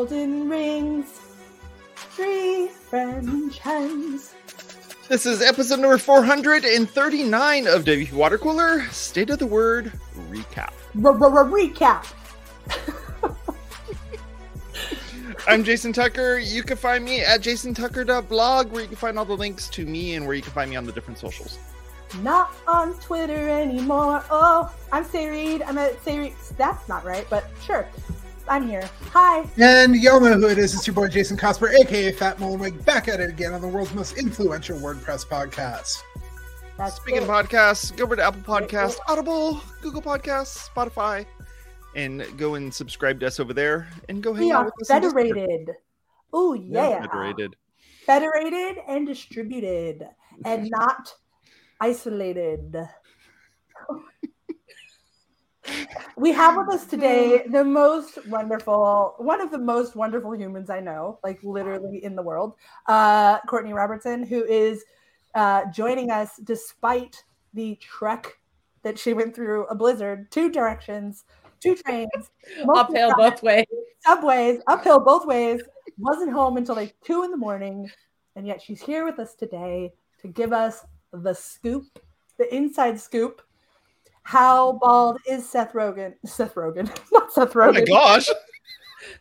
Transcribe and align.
golden 0.00 0.48
rings, 0.48 1.20
three 1.94 2.68
French 2.68 3.58
hens. 3.58 4.34
This 5.10 5.26
is 5.26 5.42
episode 5.42 5.78
number 5.78 5.98
439 5.98 7.66
of 7.66 7.84
WP 7.84 8.10
Water 8.14 8.38
Cooler 8.38 8.86
State 8.86 9.28
of 9.28 9.38
the 9.38 9.46
Word 9.46 9.92
Recap. 10.30 10.72
Recap. 10.94 12.14
I'm 15.46 15.62
Jason 15.64 15.92
Tucker. 15.92 16.38
You 16.38 16.62
can 16.62 16.78
find 16.78 17.04
me 17.04 17.20
at 17.20 17.42
jasontucker.blog, 17.42 18.72
where 18.72 18.80
you 18.80 18.88
can 18.88 18.96
find 18.96 19.18
all 19.18 19.26
the 19.26 19.36
links 19.36 19.68
to 19.68 19.84
me 19.84 20.14
and 20.14 20.24
where 20.24 20.34
you 20.34 20.40
can 20.40 20.52
find 20.52 20.70
me 20.70 20.76
on 20.76 20.86
the 20.86 20.92
different 20.92 21.18
socials. 21.18 21.58
Not 22.22 22.54
on 22.66 22.94
Twitter 23.00 23.50
anymore. 23.50 24.24
Oh, 24.30 24.74
I'm 24.92 25.04
Sé 25.04 25.30
Reed. 25.30 25.60
I'm 25.60 25.76
at 25.76 26.02
Sé 26.02 26.18
Reed. 26.18 26.34
That's 26.56 26.88
not 26.88 27.04
right, 27.04 27.26
but 27.28 27.50
sure. 27.62 27.86
I'm 28.50 28.66
here. 28.66 28.90
Hi. 29.12 29.48
And 29.58 29.94
y'all 29.94 30.20
know 30.20 30.32
who 30.34 30.48
it 30.48 30.58
is. 30.58 30.74
It's 30.74 30.84
your 30.84 30.94
boy 30.94 31.06
Jason 31.06 31.36
Cosper, 31.36 31.72
aka 31.72 32.10
Fat 32.10 32.38
Mullenweg, 32.38 32.84
back 32.84 33.06
at 33.06 33.20
it 33.20 33.30
again 33.30 33.54
on 33.54 33.60
the 33.60 33.68
world's 33.68 33.94
most 33.94 34.18
influential 34.18 34.76
WordPress 34.76 35.24
podcast. 35.24 35.98
That's 36.76 36.96
Speaking 36.96 37.22
it. 37.22 37.28
of 37.28 37.28
podcasts, 37.28 37.96
go 37.96 38.02
over 38.02 38.16
to 38.16 38.24
Apple 38.24 38.40
Podcasts, 38.40 38.98
Audible, 39.06 39.60
Google 39.82 40.02
Podcasts, 40.02 40.68
Spotify, 40.68 41.24
and 41.94 42.26
go 42.36 42.56
and 42.56 42.74
subscribe 42.74 43.20
to 43.20 43.28
us 43.28 43.38
over 43.38 43.54
there 43.54 43.86
and 44.08 44.20
go 44.20 44.34
hang 44.34 44.46
we 44.46 44.52
out 44.52 44.62
are 44.66 44.72
with 44.76 44.82
us. 44.82 44.88
federated. 44.88 45.70
Oh 46.32 46.54
yeah. 46.54 47.02
Federated. 47.02 47.54
Federated 48.04 48.78
and 48.88 49.06
distributed 49.06 50.08
and 50.44 50.68
not 50.72 51.14
isolated. 51.80 52.74
we 56.16 56.32
have 56.32 56.56
with 56.56 56.68
us 56.68 56.86
today 56.86 57.44
the 57.50 57.64
most 57.64 58.24
wonderful, 58.26 59.14
one 59.18 59.40
of 59.40 59.50
the 59.50 59.58
most 59.58 59.96
wonderful 59.96 60.34
humans 60.34 60.70
I 60.70 60.80
know, 60.80 61.18
like 61.24 61.42
literally 61.42 62.04
in 62.04 62.14
the 62.14 62.22
world, 62.22 62.54
uh, 62.86 63.40
Courtney 63.40 63.72
Robertson, 63.72 64.24
who 64.24 64.44
is 64.44 64.84
uh, 65.34 65.64
joining 65.72 66.10
us 66.10 66.36
despite 66.44 67.22
the 67.54 67.76
trek 67.76 68.38
that 68.82 68.98
she 68.98 69.12
went 69.12 69.34
through 69.34 69.66
a 69.66 69.74
blizzard, 69.74 70.30
two 70.30 70.50
directions, 70.50 71.24
two 71.60 71.74
trains, 71.74 72.30
uphill 72.74 73.12
both 73.16 73.42
ways. 73.42 73.66
subways, 74.04 74.60
uphill 74.66 75.00
both 75.00 75.26
ways, 75.26 75.60
wasn't 75.98 76.32
home 76.32 76.56
until 76.56 76.74
like 76.74 76.94
two 77.04 77.24
in 77.24 77.30
the 77.30 77.36
morning, 77.36 77.90
and 78.36 78.46
yet 78.46 78.60
she's 78.62 78.80
here 78.80 79.04
with 79.04 79.18
us 79.18 79.34
today 79.34 79.92
to 80.22 80.28
give 80.28 80.52
us 80.52 80.84
the 81.12 81.34
scoop, 81.34 81.84
the 82.38 82.52
inside 82.54 82.98
scoop. 82.98 83.42
How 84.30 84.74
bald 84.74 85.18
is 85.26 85.48
Seth 85.48 85.72
Rogen? 85.72 86.14
Seth 86.24 86.54
Rogen, 86.54 86.86
not 87.12 87.32
Seth 87.32 87.56
Oh 87.56 87.58
Rogen. 87.58 87.74
my 87.74 87.84
gosh. 87.84 88.26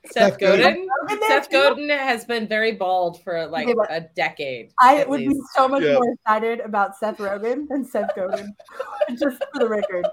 Seth 0.06 0.34
Seth 0.34 0.40
Godin. 0.40 0.88
Rogen 1.10 1.20
Seth? 1.28 1.50
Godin 1.50 1.90
has 1.90 2.26
been 2.26 2.48
very 2.48 2.74
bald 2.74 3.24
for 3.24 3.48
like 3.48 3.68
Okay, 3.68 3.88
a 3.90 4.02
decade. 4.16 4.72
I 4.80 4.98
at 4.98 5.10
would 5.10 5.22
be 5.22 5.34
so 5.56 5.68
much 5.68 5.82
Yeah. 5.82 5.96
more 5.96 6.14
excited 6.14 6.60
about 6.60 6.96
Seth 6.96 7.18
Rogen 7.18 7.68
than 7.70 7.84
Seth 7.86 8.14
Godin, 8.16 8.56
just 9.18 9.38
for 9.52 9.60
the 9.60 9.68
record. 9.68 10.06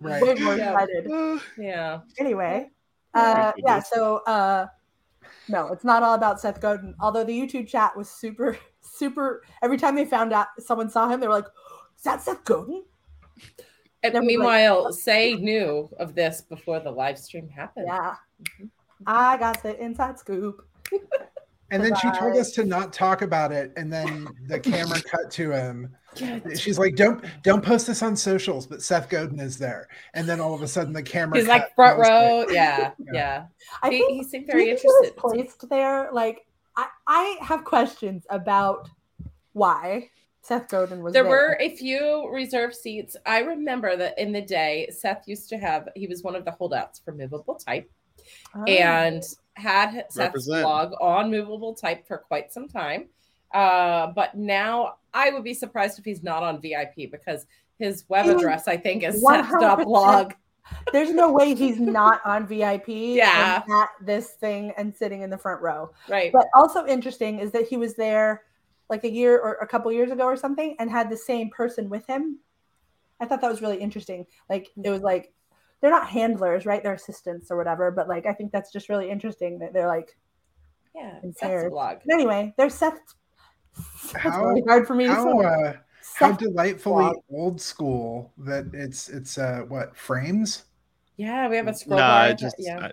Right. 0.00 0.22
Way 0.22 0.34
more 0.36 0.56
Yeah. 0.56 0.70
excited. 0.70 1.42
Yeah. 1.58 2.00
Anyway, 2.18 2.70
uh, 3.12 3.52
yeah. 3.58 3.80
So 3.80 4.22
uh, 4.26 4.68
no, 5.48 5.66
it's 5.68 5.84
not 5.84 6.02
all 6.02 6.14
about 6.14 6.40
Seth 6.40 6.62
Godin. 6.62 6.94
Although 6.98 7.24
the 7.24 7.38
YouTube 7.38 7.68
chat 7.68 7.94
was 7.94 8.08
super, 8.08 8.56
super. 8.80 9.42
Every 9.62 9.76
time 9.76 9.96
they 9.96 10.06
found 10.06 10.32
out 10.32 10.46
someone 10.60 10.88
saw 10.88 11.10
him, 11.10 11.20
they 11.20 11.26
were 11.26 11.34
like, 11.34 11.48
"Is 11.98 12.04
that 12.04 12.22
Seth 12.22 12.42
Godin?" 12.44 12.84
And 14.02 14.14
Never 14.14 14.24
mind. 14.24 14.26
meanwhile, 14.26 14.86
Sé 14.92 15.38
knew 15.40 15.88
of 15.98 16.14
this 16.14 16.40
before 16.40 16.80
the 16.80 16.90
live 16.90 17.18
stream 17.18 17.48
happened. 17.48 17.86
Yeah. 17.88 18.14
Mhm. 18.58 18.70
I 19.06 19.36
got 19.36 19.62
the 19.62 19.78
inside 19.82 20.18
scoop. 20.18 20.66
And 21.72 21.84
then 21.84 21.94
she 21.96 22.10
told 22.12 22.36
us 22.36 22.50
to 22.52 22.64
not 22.64 22.92
talk 22.92 23.22
about 23.22 23.52
it, 23.52 23.72
and 23.76 23.92
then 23.92 24.26
the 24.48 24.58
camera 24.58 25.00
cut 25.10 25.30
to 25.32 25.52
him. 25.52 25.94
She's 26.56 26.80
like, 26.80 26.96
"Don't 26.96 27.24
don't 27.44 27.64
post 27.64 27.86
this 27.86 28.02
on 28.02 28.16
socials," 28.16 28.66
but 28.66 28.82
Seth 28.82 29.08
Godin 29.08 29.38
is 29.38 29.56
there, 29.56 29.86
and 30.14 30.28
then 30.28 30.40
all 30.40 30.52
of 30.52 30.62
a 30.62 30.66
sudden 30.68 30.92
the 30.92 31.02
camera. 31.02 31.38
He's 31.38 31.46
like 31.46 31.72
front 31.76 31.98
and 31.98 32.06
I 32.06 32.10
row. 32.10 32.46
Yeah. 32.50 32.90
Yeah. 32.98 33.12
Yeah. 33.12 33.44
I 33.82 33.90
He, 33.90 33.98
think 33.98 34.10
he 34.12 34.24
seemed 34.24 34.46
very 34.48 34.62
you 34.62 34.68
he 34.70 34.72
was 34.74 35.06
interested. 35.06 35.16
placed 35.16 35.68
there. 35.70 36.08
Like, 36.12 36.44
I, 36.76 36.88
I 37.06 37.36
have 37.42 37.64
questions 37.64 38.26
about 38.30 38.88
why 39.52 40.10
Seth 40.42 40.68
Godin 40.68 41.02
was 41.02 41.12
There 41.12 41.22
there. 41.22 41.30
were 41.30 41.56
a 41.60 41.76
few 41.76 42.28
reserved 42.32 42.74
seats. 42.74 43.16
I 43.26 43.40
remember 43.40 43.96
that 43.96 44.18
in 44.18 44.32
the 44.32 44.40
day, 44.40 44.88
Seth 44.90 45.24
used 45.26 45.48
to 45.50 45.58
have, 45.58 45.88
he 45.94 46.06
was 46.06 46.22
one 46.22 46.34
of 46.34 46.44
the 46.44 46.50
holdouts 46.50 46.98
for 46.98 47.12
movable 47.12 47.54
type. 47.56 47.90
Oh. 48.54 48.62
and 48.64 49.22
had 49.54 49.94
Seth's 50.10 50.16
Represent. 50.16 50.62
blog 50.62 50.92
on 51.00 51.30
movable 51.30 51.74
type 51.74 52.06
for 52.06 52.18
quite 52.18 52.52
some 52.52 52.68
time. 52.68 53.08
Uh, 53.52 54.08
but 54.08 54.36
now 54.36 54.94
I 55.12 55.30
would 55.30 55.42
be 55.42 55.54
surprised 55.54 55.98
if 55.98 56.04
he's 56.04 56.22
not 56.22 56.42
on 56.42 56.60
VIP 56.60 57.10
because 57.10 57.46
his 57.78 58.04
web 58.08 58.26
He 58.26 58.32
address, 58.32 58.68
I 58.68 58.76
think, 58.76 59.02
is 59.02 59.24
100% 59.24 59.84
blog. 59.84 60.32
There's 60.92 61.12
no 61.12 61.32
way 61.32 61.54
he's 61.54 61.80
not 61.80 62.20
on 62.24 62.46
VIP. 62.46 62.88
Yeah. 62.88 63.62
and 63.66 63.72
at 63.72 63.88
this 64.02 64.30
thing 64.34 64.72
and 64.76 64.94
sitting 64.94 65.22
in 65.22 65.30
the 65.30 65.38
front 65.38 65.60
row. 65.62 65.90
Right. 66.08 66.30
But 66.32 66.46
also 66.54 66.86
interesting 66.86 67.40
is 67.40 67.50
that 67.52 67.66
he 67.66 67.76
was 67.76 67.94
there 67.94 68.42
like 68.90 69.04
a 69.04 69.10
year 69.10 69.38
or 69.38 69.54
a 69.54 69.66
couple 69.66 69.90
years 69.92 70.10
ago 70.10 70.24
or 70.24 70.36
something 70.36 70.76
and 70.78 70.90
had 70.90 71.08
the 71.08 71.16
same 71.16 71.48
person 71.50 71.88
with 71.88 72.06
him. 72.06 72.38
I 73.20 73.26
thought 73.26 73.40
that 73.40 73.50
was 73.50 73.62
really 73.62 73.78
interesting. 73.78 74.26
Like 74.48 74.68
it 74.82 74.90
was 74.90 75.02
like 75.02 75.32
they're 75.80 75.90
not 75.90 76.08
handlers, 76.08 76.66
right? 76.66 76.82
They're 76.82 76.94
assistants 76.94 77.50
or 77.50 77.56
whatever. 77.56 77.90
But 77.90 78.08
like 78.08 78.26
I 78.26 78.32
think 78.32 78.52
that's 78.52 78.72
just 78.72 78.88
really 78.88 79.10
interesting 79.10 79.58
that 79.60 79.72
they're 79.72 79.88
like 79.88 80.16
yeah. 80.94 81.18
and 81.22 81.34
Seth's 81.36 81.70
blog. 81.70 81.98
But 82.04 82.14
anyway, 82.14 82.52
there's 82.56 82.74
Seth. 82.74 82.98
It's 84.04 84.12
How- 84.12 84.44
really 84.44 84.62
hard 84.66 84.86
for 84.86 84.94
me 84.94 85.06
to 85.06 85.14
How 85.14 85.40
say. 85.40 85.46
uh, 85.46 85.72
how 86.14 86.32
delightfully 86.32 87.04
blog. 87.04 87.16
old 87.30 87.60
school 87.60 88.32
that 88.38 88.66
it's 88.72 89.08
it's 89.08 89.38
uh 89.38 89.64
what 89.68 89.96
frames? 89.96 90.64
Yeah, 91.16 91.48
we 91.48 91.56
have 91.56 91.68
a 91.68 91.74
scroll 91.74 91.98
Nah, 91.98 92.06
bar. 92.08 92.20
I 92.22 92.32
just 92.32 92.56
yeah. 92.58 92.86
I, 92.86 92.92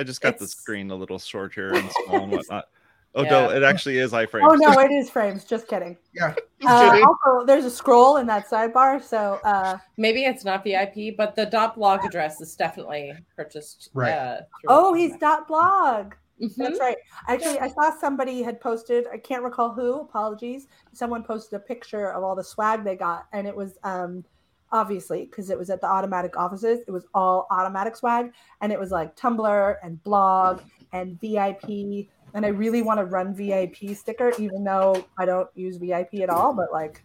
I 0.00 0.02
just 0.04 0.20
got 0.20 0.38
the 0.38 0.46
screen 0.46 0.90
a 0.90 0.94
little 0.94 1.18
shorter 1.18 1.74
and 1.74 1.90
small 2.04 2.24
and 2.24 2.32
whatnot. 2.36 2.66
Oh 3.14 3.22
Yeah. 3.24 3.30
no, 3.30 3.50
it 3.50 3.62
actually 3.62 3.98
is 3.98 4.12
iframes. 4.12 4.48
Oh 4.50 4.54
no, 4.54 4.78
it 4.80 4.90
is 4.92 5.08
frames. 5.10 5.44
Just 5.44 5.66
kidding. 5.66 5.96
Yeah, 6.12 6.34
Uh, 6.66 6.90
kidding. 6.90 7.04
also, 7.06 7.46
there's 7.46 7.64
a 7.64 7.70
scroll 7.70 8.18
in 8.18 8.26
that 8.26 8.48
sidebar, 8.48 9.02
so 9.02 9.40
uh, 9.44 9.78
Maybe 9.96 10.24
it's 10.24 10.44
not 10.44 10.62
VIP, 10.62 11.16
but 11.16 11.34
the 11.34 11.46
dot 11.46 11.76
blog 11.76 12.04
address 12.04 12.40
is 12.40 12.54
definitely 12.54 13.14
purchased. 13.34 13.88
Right. 13.94 14.12
Uh, 14.12 14.40
oh, 14.68 14.92
he's 14.94 15.16
dot 15.16 15.48
blog. 15.48 16.14
Mhm. 16.40 16.54
That's 16.56 16.78
right. 16.78 16.96
Actually, 17.26 17.58
I 17.58 17.68
saw 17.68 17.90
somebody 17.98 18.42
had 18.42 18.60
posted. 18.60 19.06
I 19.12 19.18
can't 19.18 19.42
recall 19.42 19.72
who. 19.72 20.00
Apologies. 20.02 20.68
Someone 20.92 21.24
posted 21.24 21.54
a 21.54 21.60
picture 21.60 22.12
of 22.12 22.22
all 22.22 22.36
the 22.36 22.44
swag 22.44 22.84
they 22.84 22.94
got, 22.94 23.26
and 23.32 23.46
it 23.46 23.56
was 23.56 23.76
um, 23.82 24.24
obviously 24.70 25.24
because 25.24 25.50
it 25.50 25.58
was 25.58 25.70
at 25.70 25.80
the 25.80 25.86
Automattic 25.88 26.36
offices. 26.36 26.80
It 26.86 26.90
was 26.92 27.06
all 27.14 27.46
Automattic 27.50 27.96
swag, 27.96 28.32
and 28.60 28.70
it 28.70 28.78
was 28.78 28.90
like 28.92 29.16
Tumblr 29.16 29.76
and 29.82 30.00
blog 30.04 30.60
and 30.92 31.18
VIP. 31.20 32.08
And 32.34 32.44
I 32.44 32.48
really 32.50 32.82
want 32.82 32.98
to 33.00 33.04
run 33.04 33.34
VIP 33.34 33.94
sticker, 33.96 34.32
even 34.38 34.62
though 34.64 35.04
I 35.16 35.24
don't 35.24 35.48
use 35.54 35.76
VIP 35.78 36.14
at 36.22 36.30
all. 36.30 36.52
But 36.54 36.72
like, 36.72 37.02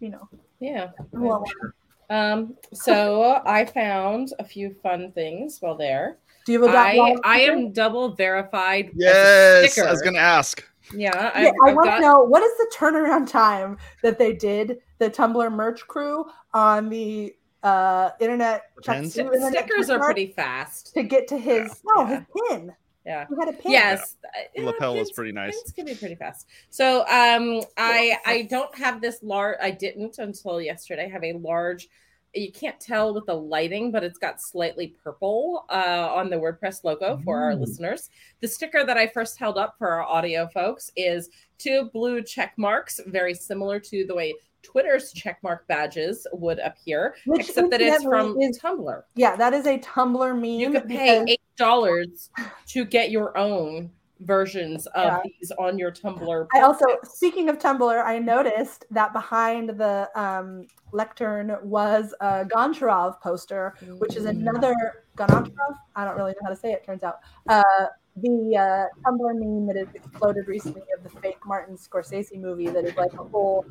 you 0.00 0.10
know, 0.10 0.28
Yeah. 0.60 0.90
I 1.14 1.18
want 1.18 1.42
one. 1.42 1.72
Um, 2.10 2.56
so 2.72 3.40
I 3.46 3.64
found 3.64 4.32
a 4.40 4.44
few 4.44 4.74
fun 4.82 5.12
things 5.12 5.58
while 5.60 5.76
there. 5.76 6.18
do 6.46 6.52
you 6.52 6.60
have 6.62 6.70
a 6.70 6.72
dot 6.72 6.86
I 6.86 6.94
blog 6.94 7.18
I 7.22 7.40
am 7.42 7.70
double 7.72 8.14
verified. 8.14 8.86
as 8.88 8.92
Yes. 8.96 9.78
I 9.78 9.90
was 9.90 10.02
gonna 10.02 10.18
ask. 10.18 10.64
Yeah, 10.92 11.14
Yeah, 11.14 11.30
I've, 11.34 11.46
I 11.64 11.68
I've 11.70 11.76
want 11.76 11.86
got- 11.86 11.96
to 11.96 12.02
know 12.02 12.20
what 12.24 12.42
is 12.42 12.56
the 12.58 12.72
turnaround 12.76 13.28
time 13.30 13.76
that 14.02 14.18
they 14.18 14.32
did 14.32 14.78
the 14.98 15.08
Tumblr 15.10 15.52
merch 15.52 15.86
crew 15.86 16.24
on 16.52 16.88
the 16.88 17.34
uh, 17.62 18.10
internet 18.18 18.62
check- 18.82 19.04
internet 19.04 19.52
stickers 19.52 19.88
are 19.90 20.00
pretty 20.00 20.28
fast. 20.28 20.92
to 20.94 21.02
get 21.04 21.28
to 21.28 21.38
his 21.38 21.80
no 21.94 22.02
Yeah. 22.08 22.16
his 22.16 22.26
pin. 22.48 22.72
Yeah. 23.06 23.26
He 23.28 23.34
had 23.36 23.48
a 23.48 23.52
pin. 23.52 23.72
Yes, 23.72 24.16
The 24.54 24.62
uh, 24.62 24.66
lapel 24.66 24.92
was 24.94 25.08
pins- 25.08 25.12
pretty 25.12 25.32
nice. 25.32 25.60
Pins 25.62 25.72
can 25.72 25.86
be 25.86 25.94
pretty 25.94 26.14
fast. 26.16 26.46
So 26.68 27.00
um, 27.02 27.62
I 27.76 28.18
I 28.26 28.46
don't 28.50 28.74
have 28.76 29.00
this 29.00 29.18
large. 29.22 29.56
I 29.62 29.70
didn't 29.70 30.18
until 30.18 30.60
yesterday. 30.60 31.08
Have 31.08 31.24
a 31.24 31.32
large. 31.34 31.88
You 32.32 32.52
can't 32.52 32.78
tell 32.78 33.12
with 33.12 33.26
the 33.26 33.34
lighting, 33.34 33.90
but 33.90 34.04
it's 34.04 34.18
got 34.18 34.40
slightly 34.40 34.94
purple 35.02 35.64
uh, 35.68 36.10
on 36.14 36.30
the 36.30 36.36
WordPress 36.36 36.84
logo 36.84 37.20
for 37.24 37.42
our 37.42 37.56
listeners. 37.56 38.08
The 38.40 38.46
sticker 38.46 38.84
that 38.84 38.96
I 38.96 39.08
first 39.08 39.36
held 39.36 39.58
up 39.58 39.74
for 39.78 39.88
our 39.88 40.02
audio 40.02 40.46
folks 40.46 40.92
is 40.94 41.28
two 41.58 41.90
blue 41.92 42.22
check 42.22 42.52
marks, 42.56 43.00
very 43.06 43.34
similar 43.34 43.80
to 43.80 44.06
the 44.06 44.14
way 44.14 44.32
Twitter's 44.62 45.12
checkmark 45.12 45.60
badges 45.66 46.24
would 46.32 46.60
appear, 46.60 47.16
Which 47.26 47.48
except 47.48 47.70
that 47.70 47.80
it's 47.80 48.04
from 48.04 48.38
is- 48.40 48.60
Tumblr. 48.60 49.02
Yeah, 49.16 49.34
that 49.34 49.52
is 49.52 49.66
a 49.66 49.78
Tumblr 49.78 50.34
meme. 50.36 50.44
You 50.44 50.70
could 50.70 50.86
pay 50.86 51.18
because- 51.18 51.24
eight 51.30 51.40
dollars 51.60 52.30
to 52.68 52.84
get 52.84 53.10
your 53.10 53.36
own 53.38 53.90
versions 54.20 54.86
of 54.88 55.04
Yeah. 55.04 55.20
these 55.24 55.50
on 55.52 55.78
your 55.78 55.90
Tumblr. 55.92 56.46
I 56.54 56.60
also, 56.60 56.84
speaking 57.04 57.48
of 57.48 57.58
Tumblr, 57.58 58.04
I 58.04 58.18
noticed 58.18 58.84
that 58.90 59.12
behind 59.12 59.70
the 59.70 60.10
um, 60.14 60.66
lectern 60.92 61.56
was 61.62 62.14
a 62.20 62.44
Goncharov 62.44 63.20
poster, 63.20 63.74
which 63.98 64.16
is 64.16 64.24
Mm. 64.24 64.30
another 64.40 64.74
Goncharov. 65.16 65.74
I 65.96 66.04
don't 66.04 66.16
really 66.16 66.32
know 66.32 66.38
how 66.44 66.50
to 66.50 66.56
say 66.56 66.72
it. 66.72 66.84
Turns 66.84 67.02
out, 67.02 67.20
uh, 67.48 67.86
the 68.16 68.56
uh, 68.56 68.86
Tumblr 69.08 69.34
meme 69.38 69.66
that 69.68 69.76
has 69.76 69.88
exploded 69.94 70.48
recently 70.48 70.82
of 70.96 71.02
the 71.02 71.10
fake 71.20 71.38
Martin 71.46 71.76
Scorsese 71.76 72.38
movie 72.38 72.68
that 72.68 72.84
is 72.84 72.96
like 72.96 73.12
a 73.14 73.24
whole 73.24 73.64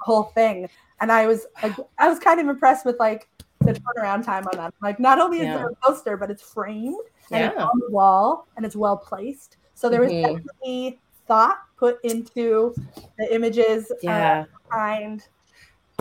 whole 0.00 0.24
thing. 0.24 0.68
And 1.00 1.10
I 1.10 1.26
was 1.26 1.46
I 1.98 2.08
was 2.08 2.18
kind 2.20 2.38
of 2.38 2.46
impressed 2.46 2.84
with 2.84 2.96
like 3.00 3.28
the 3.66 3.74
turnaround 3.80 4.24
time 4.24 4.44
on 4.52 4.56
that. 4.58 4.74
Like, 4.82 4.98
not 5.00 5.18
only 5.20 5.38
is 5.38 5.44
Yeah. 5.44 5.58
there 5.58 5.68
a 5.68 5.74
poster, 5.76 6.16
but 6.16 6.30
it's 6.30 6.42
framed 6.42 6.96
and 7.30 7.44
it's 7.52 7.60
on 7.60 7.78
the 7.80 7.90
wall 7.90 8.46
and 8.56 8.64
it's 8.64 8.76
well 8.76 8.96
placed. 8.96 9.56
So 9.74 9.88
there 9.88 10.00
was 10.00 10.10
Mhm. 10.12 10.22
definitely 10.22 11.00
thought 11.26 11.58
put 11.76 12.02
into 12.04 12.74
the 13.18 13.34
images 13.34 13.90
uh, 13.90 13.96
Yeah. 14.02 14.44
behind. 14.68 15.28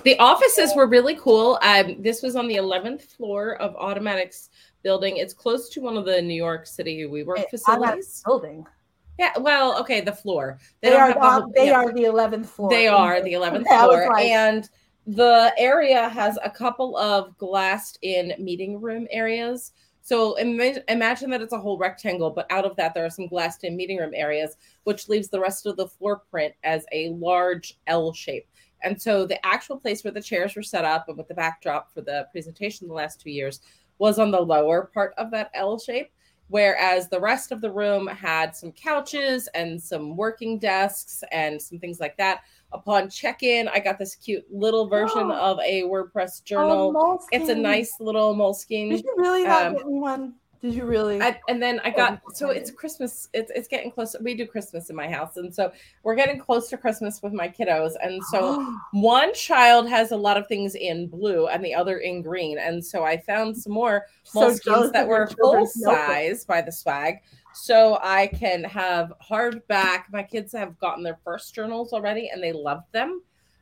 The 0.03 0.17
offices 0.19 0.75
were 0.75 0.87
really 0.87 1.15
cool. 1.15 1.57
Um, 1.61 2.01
this 2.01 2.21
was 2.21 2.35
on 2.35 2.47
the 2.47 2.55
11th 2.57 3.03
floor 3.03 3.55
of 3.55 3.75
Automattic's 3.75 4.49
building. 4.83 5.17
It's 5.17 5.33
close 5.33 5.67
to 5.69 5.81
one 5.81 5.97
of 5.97 6.05
the 6.05 6.21
New 6.21 6.35
York 6.35 6.67
City 6.67 7.03
WeWork 7.05 7.39
It- 7.39 7.49
facilities. 7.49 8.21
building. 8.25 8.65
Yeah, 9.17 9.31
well, 9.39 9.79
okay, 9.79 10.01
the 10.01 10.11
floor. 10.11 10.59
They, 10.81 10.89
don't 10.89 10.99
are 11.01 11.13
the 11.13 11.19
whole- 11.19 11.51
they 11.55 11.67
yeah. 11.67 11.73
are 11.77 11.91
the 11.93 12.03
eleventh 12.03 12.49
floor. 12.49 12.69
They 12.69 12.87
are 12.87 13.21
the 13.21 13.33
11th 13.33 13.65
Yeah, 13.69 13.81
I 13.83 13.87
was 13.87 13.95
floor. 13.95 14.13
like- 14.13 14.25
and 14.27 14.69
the 15.07 15.53
area 15.57 16.09
has 16.09 16.37
a 16.43 16.49
couple 16.49 16.97
of 16.97 17.37
glassed 17.37 17.99
in 18.01 18.33
meeting 18.39 18.81
room 18.81 19.07
areas. 19.11 19.73
So 20.01 20.35
ima- 20.35 20.81
imagine 20.87 21.29
that 21.31 21.41
it's 21.41 21.53
a 21.53 21.59
whole 21.59 21.77
rectangle, 21.77 22.29
but 22.29 22.51
out 22.51 22.65
of 22.65 22.75
that, 22.75 22.93
there 22.93 23.05
are 23.05 23.09
some 23.09 23.27
glassed 23.27 23.63
in 23.63 23.75
meeting 23.75 23.97
room 23.97 24.13
areas, 24.13 24.55
which 24.83 25.09
leaves 25.09 25.29
the 25.29 25.39
rest 25.39 25.65
of 25.65 25.77
the 25.77 25.87
floor 25.87 26.21
print 26.31 26.53
as 26.63 26.85
a 26.91 27.09
large 27.09 27.79
L 27.87 28.13
shape. 28.13 28.47
And 28.83 28.99
so 29.01 29.25
the 29.25 29.43
actual 29.45 29.77
place 29.77 30.03
where 30.03 30.13
the 30.13 30.21
chairs 30.21 30.55
were 30.55 30.61
set 30.61 30.85
up 30.85 31.07
and 31.07 31.17
with 31.17 31.27
the 31.27 31.33
backdrop 31.33 31.91
for 31.91 32.01
the 32.01 32.27
presentation 32.31 32.87
the 32.87 32.93
last 32.93 33.19
two 33.19 33.31
years 33.31 33.61
was 33.97 34.19
on 34.19 34.29
the 34.29 34.39
lower 34.39 34.91
part 34.93 35.13
of 35.17 35.31
that 35.31 35.49
L 35.53 35.79
shape. 35.79 36.11
Whereas 36.47 37.09
the 37.09 37.19
rest 37.19 37.51
of 37.51 37.59
the 37.61 37.71
room 37.71 38.07
had 38.07 38.55
some 38.55 38.71
couches 38.71 39.47
and 39.55 39.81
some 39.81 40.15
working 40.15 40.59
desks 40.59 41.23
and 41.31 41.59
some 41.61 41.79
things 41.79 41.99
like 41.99 42.15
that 42.17 42.41
upon 42.71 43.09
check-in 43.09 43.67
i 43.69 43.79
got 43.79 43.97
this 43.97 44.15
cute 44.15 44.43
little 44.51 44.87
version 44.87 45.31
Oh. 45.31 45.51
of 45.51 45.59
a 45.59 45.83
wordpress 45.83 46.41
Oh, 46.41 46.45
journal 46.45 47.19
it's 47.31 47.49
a 47.49 47.55
nice 47.55 47.93
little 47.99 48.33
moleskin 48.35 48.89
Did 48.89 49.03
you 49.05 49.13
really 49.17 49.43
not 49.43 49.67
um, 49.67 49.75
get 49.75 49.85
me 49.87 49.99
one? 49.99 50.33
Did 50.61 50.73
you 50.73 50.85
really? 50.85 51.21
I, 51.21 51.39
and 51.47 51.61
then 51.61 51.79
i 51.83 51.89
got 51.89 52.21
Oh, 52.25 52.31
so 52.33 52.49
it's 52.49 52.71
christmas 52.71 53.29
it's, 53.33 53.51
it's 53.53 53.67
getting 53.67 53.91
closer 53.91 54.19
we 54.21 54.35
do 54.35 54.47
christmas 54.47 54.89
in 54.89 54.95
my 54.95 55.09
house 55.09 55.37
and 55.37 55.53
so 55.53 55.71
we're 56.03 56.15
getting 56.15 56.39
close 56.39 56.69
to 56.69 56.77
christmas 56.77 57.21
with 57.21 57.33
my 57.33 57.47
kiddos 57.47 57.93
and 58.01 58.23
so 58.25 58.65
one 58.91 59.33
child 59.33 59.87
has 59.89 60.11
a 60.11 60.17
lot 60.17 60.37
of 60.37 60.47
things 60.47 60.75
in 60.75 61.07
blue 61.07 61.47
and 61.47 61.63
the 61.63 61.73
other 61.73 61.99
in 61.99 62.21
green 62.21 62.57
and 62.57 62.83
so 62.83 63.03
i 63.03 63.17
found 63.17 63.55
some 63.55 63.73
more 63.73 64.05
So 64.23 64.39
moleskins 64.39 64.63
jealous 64.63 64.91
that 64.91 65.07
were 65.07 65.27
full 65.27 65.65
size 65.67 66.45
by 66.45 66.61
the 66.61 66.71
swag 66.71 67.17
so 67.53 67.99
i 68.01 68.27
can 68.27 68.63
have 68.63 69.13
hardback 69.29 70.03
my 70.11 70.23
kids 70.23 70.51
have 70.53 70.77
gotten 70.79 71.03
their 71.03 71.19
first 71.23 71.53
journals 71.53 71.93
already 71.93 72.29
and 72.29 72.41
they 72.41 72.53
love 72.53 72.83
them 72.91 73.21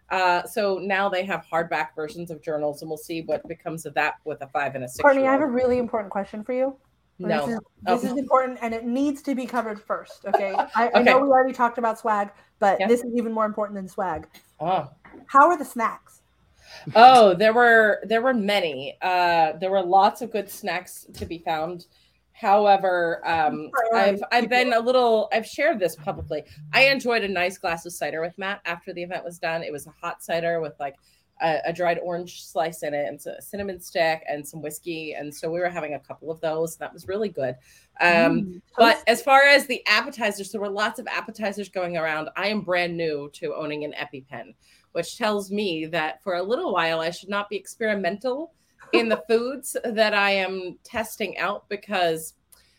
uh, 0.09 0.43
so 0.43 0.77
now 0.79 1.09
they 1.09 1.23
have 1.25 1.45
hardback 1.51 1.89
versions 1.95 2.29
of 2.31 2.41
journals 2.41 2.81
and 2.81 2.89
we'll 2.89 2.97
see 2.97 3.21
what 3.23 3.47
becomes 3.47 3.85
of 3.85 3.93
that 3.95 4.15
with 4.25 4.41
a 4.41 4.47
five 4.47 4.75
and 4.75 4.83
a 4.83 4.87
six 4.87 5.01
Courtney, 5.01 5.27
I 5.27 5.31
have 5.31 5.41
a 5.41 5.47
really 5.47 5.77
important 5.79 6.11
question 6.11 6.43
for 6.43 6.53
you. 6.53 6.75
no 7.19 7.45
This 7.47 7.55
is, 7.55 7.59
Oh. 7.87 7.95
is 7.95 8.17
important 8.17 8.59
and 8.61 8.73
it 8.73 8.85
needs 8.85 9.21
to 9.23 9.35
be 9.35 9.45
covered 9.45 9.81
first. 9.81 10.25
Okay. 10.25 10.53
I, 10.75 10.91
I 10.95 11.01
know 11.01 11.19
we 11.19 11.27
already 11.29 11.53
talked 11.53 11.77
about 11.77 11.99
swag, 11.99 12.29
but 12.59 12.79
Yeah. 12.79 12.87
this 12.87 13.01
is 13.01 13.13
even 13.15 13.31
more 13.31 13.45
important 13.45 13.75
than 13.75 13.87
swag. 13.87 14.27
oh 14.59 14.89
How 15.27 15.47
are 15.49 15.57
the 15.57 15.65
snacks? 15.65 16.21
oh 16.95 17.33
there 17.35 17.53
were 17.53 17.99
there 18.03 18.21
were 18.21 18.33
many 18.33 18.97
uh 19.03 19.51
there 19.59 19.69
were 19.69 19.81
lots 19.81 20.21
of 20.23 20.31
good 20.31 20.49
snacks 20.49 21.05
to 21.13 21.23
be 21.25 21.37
found 21.37 21.85
however 22.33 23.21
um 23.25 23.69
i've 23.93 24.21
i've 24.31 24.49
been 24.49 24.73
a 24.73 24.79
little 24.79 25.29
i've 25.31 25.45
shared 25.45 25.79
this 25.79 25.95
publicly. 25.95 26.43
I 26.73 26.85
enjoyed 26.85 27.23
a 27.23 27.27
nice 27.27 27.57
glass 27.57 27.85
of 27.85 27.93
cider 27.93 28.21
with 28.21 28.37
matt 28.37 28.61
after 28.65 28.91
the 28.93 29.03
event 29.03 29.23
was 29.23 29.39
done. 29.39 29.63
It 29.63 29.71
was 29.71 29.87
a 29.87 29.93
hot 30.01 30.23
cider 30.23 30.59
with 30.59 30.73
like 30.79 30.95
a, 31.41 31.59
a 31.65 31.73
dried 31.73 31.99
orange 32.03 32.43
slice 32.43 32.83
in 32.83 32.93
it 32.93 33.07
and 33.07 33.19
a 33.25 33.41
cinnamon 33.41 33.79
stick 33.79 34.23
and 34.29 34.47
some 34.47 34.61
whiskey. 34.61 35.13
And 35.13 35.33
so 35.33 35.51
we 35.51 35.59
were 35.59 35.69
having 35.69 35.93
a 35.93 35.99
couple 35.99 36.31
of 36.31 36.39
those 36.41 36.75
that 36.77 36.93
was 36.93 37.07
really 37.07 37.29
good. 37.29 37.55
Um 38.01 38.33
Mm, 38.43 38.61
but 38.77 39.03
as 39.07 39.21
far 39.21 39.43
as 39.43 39.67
the 39.67 39.85
appetizers, 39.87 40.51
there 40.51 40.61
were 40.61 40.69
lots 40.69 40.99
of 40.99 41.07
appetizers 41.07 41.69
going 41.69 41.97
around. 41.97 42.29
I 42.35 42.47
am 42.47 42.61
brand 42.61 42.97
new 42.97 43.29
to 43.33 43.53
owning 43.53 43.83
an 43.83 43.93
EpiPen, 43.93 44.55
which 44.93 45.17
tells 45.17 45.51
me 45.51 45.85
that 45.87 46.23
for 46.23 46.35
a 46.35 46.43
little 46.43 46.73
while 46.73 46.99
I 46.99 47.11
should 47.11 47.29
not 47.29 47.49
be 47.49 47.55
experimental 47.55 48.53
in 48.91 49.09
the 49.09 49.23
foods 49.27 49.75
that 49.83 50.13
I 50.13 50.31
am 50.31 50.77
testing 50.83 51.37
out 51.37 51.67
because, 51.69 52.33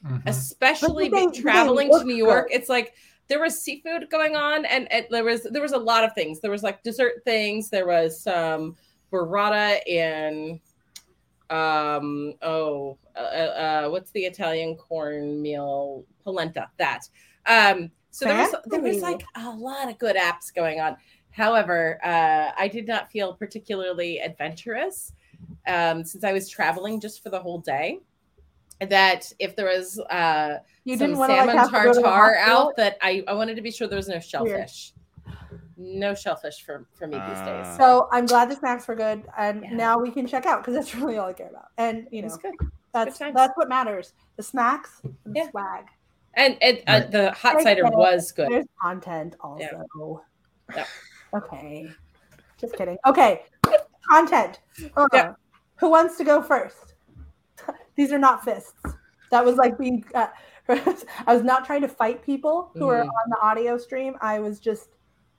Mhm. 0.05 0.23
especially 0.27 1.09
they- 1.09 1.27
traveling 1.29 1.91
to 1.91 2.05
New 2.05 2.15
York, 2.15 2.49
good. 2.49 2.57
it's 2.57 2.69
like 2.69 2.95
there 3.29 3.41
was 3.41 3.61
seafood 3.61 4.11
going 4.11 4.37
on, 4.37 4.67
and, 4.67 4.91
and 4.93 5.07
there 5.11 5.25
was 5.25 5.45
there 5.45 5.63
was 5.63 5.73
a 5.73 5.79
lot 5.79 6.05
of 6.05 6.13
things. 6.15 6.41
There 6.41 6.51
was 6.51 6.63
like 6.63 6.83
dessert 6.83 7.25
things. 7.25 7.71
There 7.71 7.87
was 7.87 8.21
some 8.21 8.77
burrata 9.11 9.81
in 9.87 10.61
um 11.51 12.35
oh 12.43 12.97
uh, 13.15 13.19
uh 13.19 13.89
what's 13.89 14.11
the 14.13 14.25
italian 14.25 14.75
cornmeal 14.77 16.03
polenta 16.25 16.71
that 16.79 17.03
um 17.47 17.91
so 18.11 18.25
there 18.25 18.39
was 18.39 18.55
there 18.65 18.81
was 18.81 19.03
like 19.03 19.23
a 19.37 19.51
lot 19.51 19.91
of 19.91 19.99
good 19.99 20.17
apps 20.17 20.53
going 20.55 20.81
on 20.81 20.97
however 21.31 21.99
uh 22.03 22.51
i 22.57 22.67
did 22.67 22.89
not 22.89 23.11
feel 23.11 23.35
particularly 23.35 24.19
adventurous 24.21 25.13
um 25.67 26.05
since 26.05 26.25
i 26.25 26.33
was 26.33 26.49
traveling 26.49 27.01
just 27.01 27.23
for 27.23 27.31
the 27.31 27.41
whole 27.41 27.59
day 27.59 27.99
that 28.81 29.33
if 29.39 29.55
there 29.57 29.67
was 29.67 29.99
uh 30.11 30.59
you 30.85 30.97
some 30.97 31.07
didn't 31.09 31.19
want 31.19 31.31
to 31.31 31.37
like 31.37 31.47
salmon 31.47 31.57
have 31.59 31.69
to 31.69 31.95
to 31.95 32.03
tartare 32.03 32.39
out 32.39 32.77
that 32.77 32.97
i 33.03 33.23
i 33.29 33.33
wanted 33.33 33.55
to 33.55 33.63
be 33.63 33.71
sure 33.71 33.87
there 33.89 33.97
was 33.97 34.09
no 34.09 34.19
shellfish 34.21 34.93
no 35.77 36.15
shellfish 36.15 36.63
for 36.65 36.87
for 36.95 37.07
me 37.07 37.17
these 37.17 37.41
days 37.41 37.67
Ah. 37.67 37.77
So 37.79 38.09
I'm 38.13 38.27
glad 38.27 38.51
the 38.51 38.57
snacks 38.57 38.87
were 38.87 38.95
good, 38.95 39.25
and 39.37 39.63
Yeah. 39.63 39.75
now 39.75 39.99
we 39.99 40.11
can 40.11 40.27
check 40.27 40.47
out 40.47 40.61
because 40.63 40.75
that's 40.75 40.95
really 41.01 41.19
all 41.19 41.29
I 41.29 41.33
care 41.33 41.49
about. 41.49 41.67
And 41.79 42.07
you 42.11 42.23
know, 42.23 42.37
good 42.43 42.55
that's 42.93 43.19
times. 43.19 43.35
that's 43.35 43.53
what 43.57 43.69
matters: 43.69 44.13
the 44.37 44.43
snacks, 44.43 45.01
and 45.03 45.35
the 45.35 45.49
swag. 45.51 45.87
and 46.35 46.57
it, 46.61 46.85
uh, 46.87 46.93
Right. 46.93 47.11
the 47.11 47.33
hot 47.33 47.57
I 47.57 47.63
cider 47.63 47.87
it. 47.87 47.95
was 47.95 48.31
good 48.33 48.51
There's 48.51 48.67
content 48.81 49.35
also. 49.41 50.23
Yeah. 50.77 50.77
Yeah. 50.77 50.87
Okay. 51.39 51.89
Just 52.61 52.77
kidding. 52.77 52.99
Okay. 53.07 53.43
Content. 54.09 54.61
Uh, 54.97 55.07
Yeah. 55.13 55.35
Who 55.77 55.91
wants 55.91 56.17
to 56.19 56.25
go 56.25 56.43
first? 56.43 56.95
These 57.97 58.13
are 58.13 58.19
not 58.19 58.45
fists. 58.45 58.73
That 59.31 59.45
was 59.45 59.57
like 59.57 59.79
being. 59.79 60.05
Uh, 60.15 60.29
I 60.69 61.35
was 61.35 61.43
not 61.43 61.65
trying 61.65 61.83
to 61.83 61.89
fight 61.89 62.23
people 62.23 62.71
who 62.75 62.89
are 62.89 63.03
Mhm. 63.05 63.09
on 63.09 63.31
the 63.31 63.41
audio 63.41 63.77
stream. 63.79 64.17
I 64.21 64.39
was 64.41 64.59
just 64.61 64.89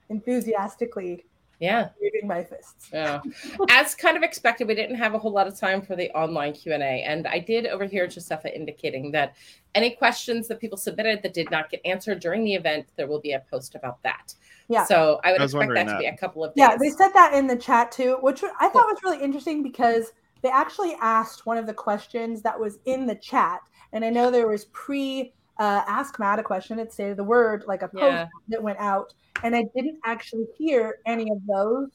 enthusiastically 0.10 1.25
yeah 1.60 1.89
using 2.01 2.27
my 2.27 2.43
fists. 2.43 2.89
Yeah. 2.91 3.22
As 3.69 3.95
kind 3.95 4.17
of 4.17 4.24
expected, 4.24 4.67
we 4.67 4.75
didn't 4.75 4.98
have 4.98 5.13
a 5.13 5.17
whole 5.17 5.31
lot 5.31 5.48
of 5.48 5.57
time 5.57 5.81
for 5.81 5.95
the 5.95 6.12
online 6.12 6.53
Q&A. 6.53 7.01
And 7.03 7.27
I 7.27 7.39
did 7.39 7.65
overhear 7.65 8.07
Josepha 8.07 8.53
indicating 8.55 9.10
that 9.12 9.36
any 9.74 9.91
questions 9.91 10.48
that 10.50 10.60
people 10.60 10.77
submitted 10.77 11.24
that 11.24 11.34
did 11.34 11.50
not 11.51 11.69
get 11.69 11.79
answered 11.86 12.19
during 12.19 12.43
the 12.43 12.53
event, 12.55 12.88
there 12.98 13.07
will 13.07 13.22
be 13.22 13.31
a 13.34 13.39
post 13.50 13.74
about 13.74 14.03
that. 14.03 14.36
Yeah. 14.67 14.86
So 14.86 15.19
I 15.24 15.31
would 15.31 15.41
I 15.41 15.43
was 15.43 15.53
expect 15.53 15.74
that 15.74 15.75
wondering 15.77 15.88
to 15.88 15.98
be 16.00 16.05
a 16.05 16.17
couple 16.17 16.43
of 16.43 16.53
days. 16.53 16.62
Yeah, 16.62 16.77
they 16.79 16.89
said 16.89 17.10
that 17.10 17.34
in 17.34 17.48
the 17.48 17.55
chat 17.55 17.91
too, 17.91 18.17
which 18.22 18.43
I 18.43 18.69
thought 18.69 18.88
was 18.88 19.00
really 19.03 19.22
interesting 19.24 19.62
because 19.62 20.12
they 20.41 20.50
actually 20.50 20.95
asked 21.01 21.45
one 21.45 21.57
of 21.57 21.67
the 21.67 21.74
questions 21.74 22.41
that 22.41 22.60
was 22.60 22.79
in 22.86 23.05
the 23.05 23.15
chat, 23.15 23.62
and 23.93 24.03
I 24.03 24.10
know 24.10 24.31
there 24.31 24.48
was 24.48 24.65
pre 24.65 25.34
uh, 25.57 25.84
ask 25.88 26.19
Matt 26.19 26.39
a 26.39 26.43
question. 26.43 26.79
It 26.79 26.91
stated 26.91 27.17
the 27.17 27.24
word 27.24 27.63
like 27.67 27.81
a 27.81 27.88
post 27.88 28.03
Yeah. 28.03 28.27
that 28.50 28.62
went 28.62 28.79
out, 28.79 29.13
and 29.43 29.55
I 29.55 29.63
didn't 29.75 30.00
actually 30.03 30.48
hear 30.57 31.00
any 31.05 31.31
of 31.31 31.38
those 31.48 31.89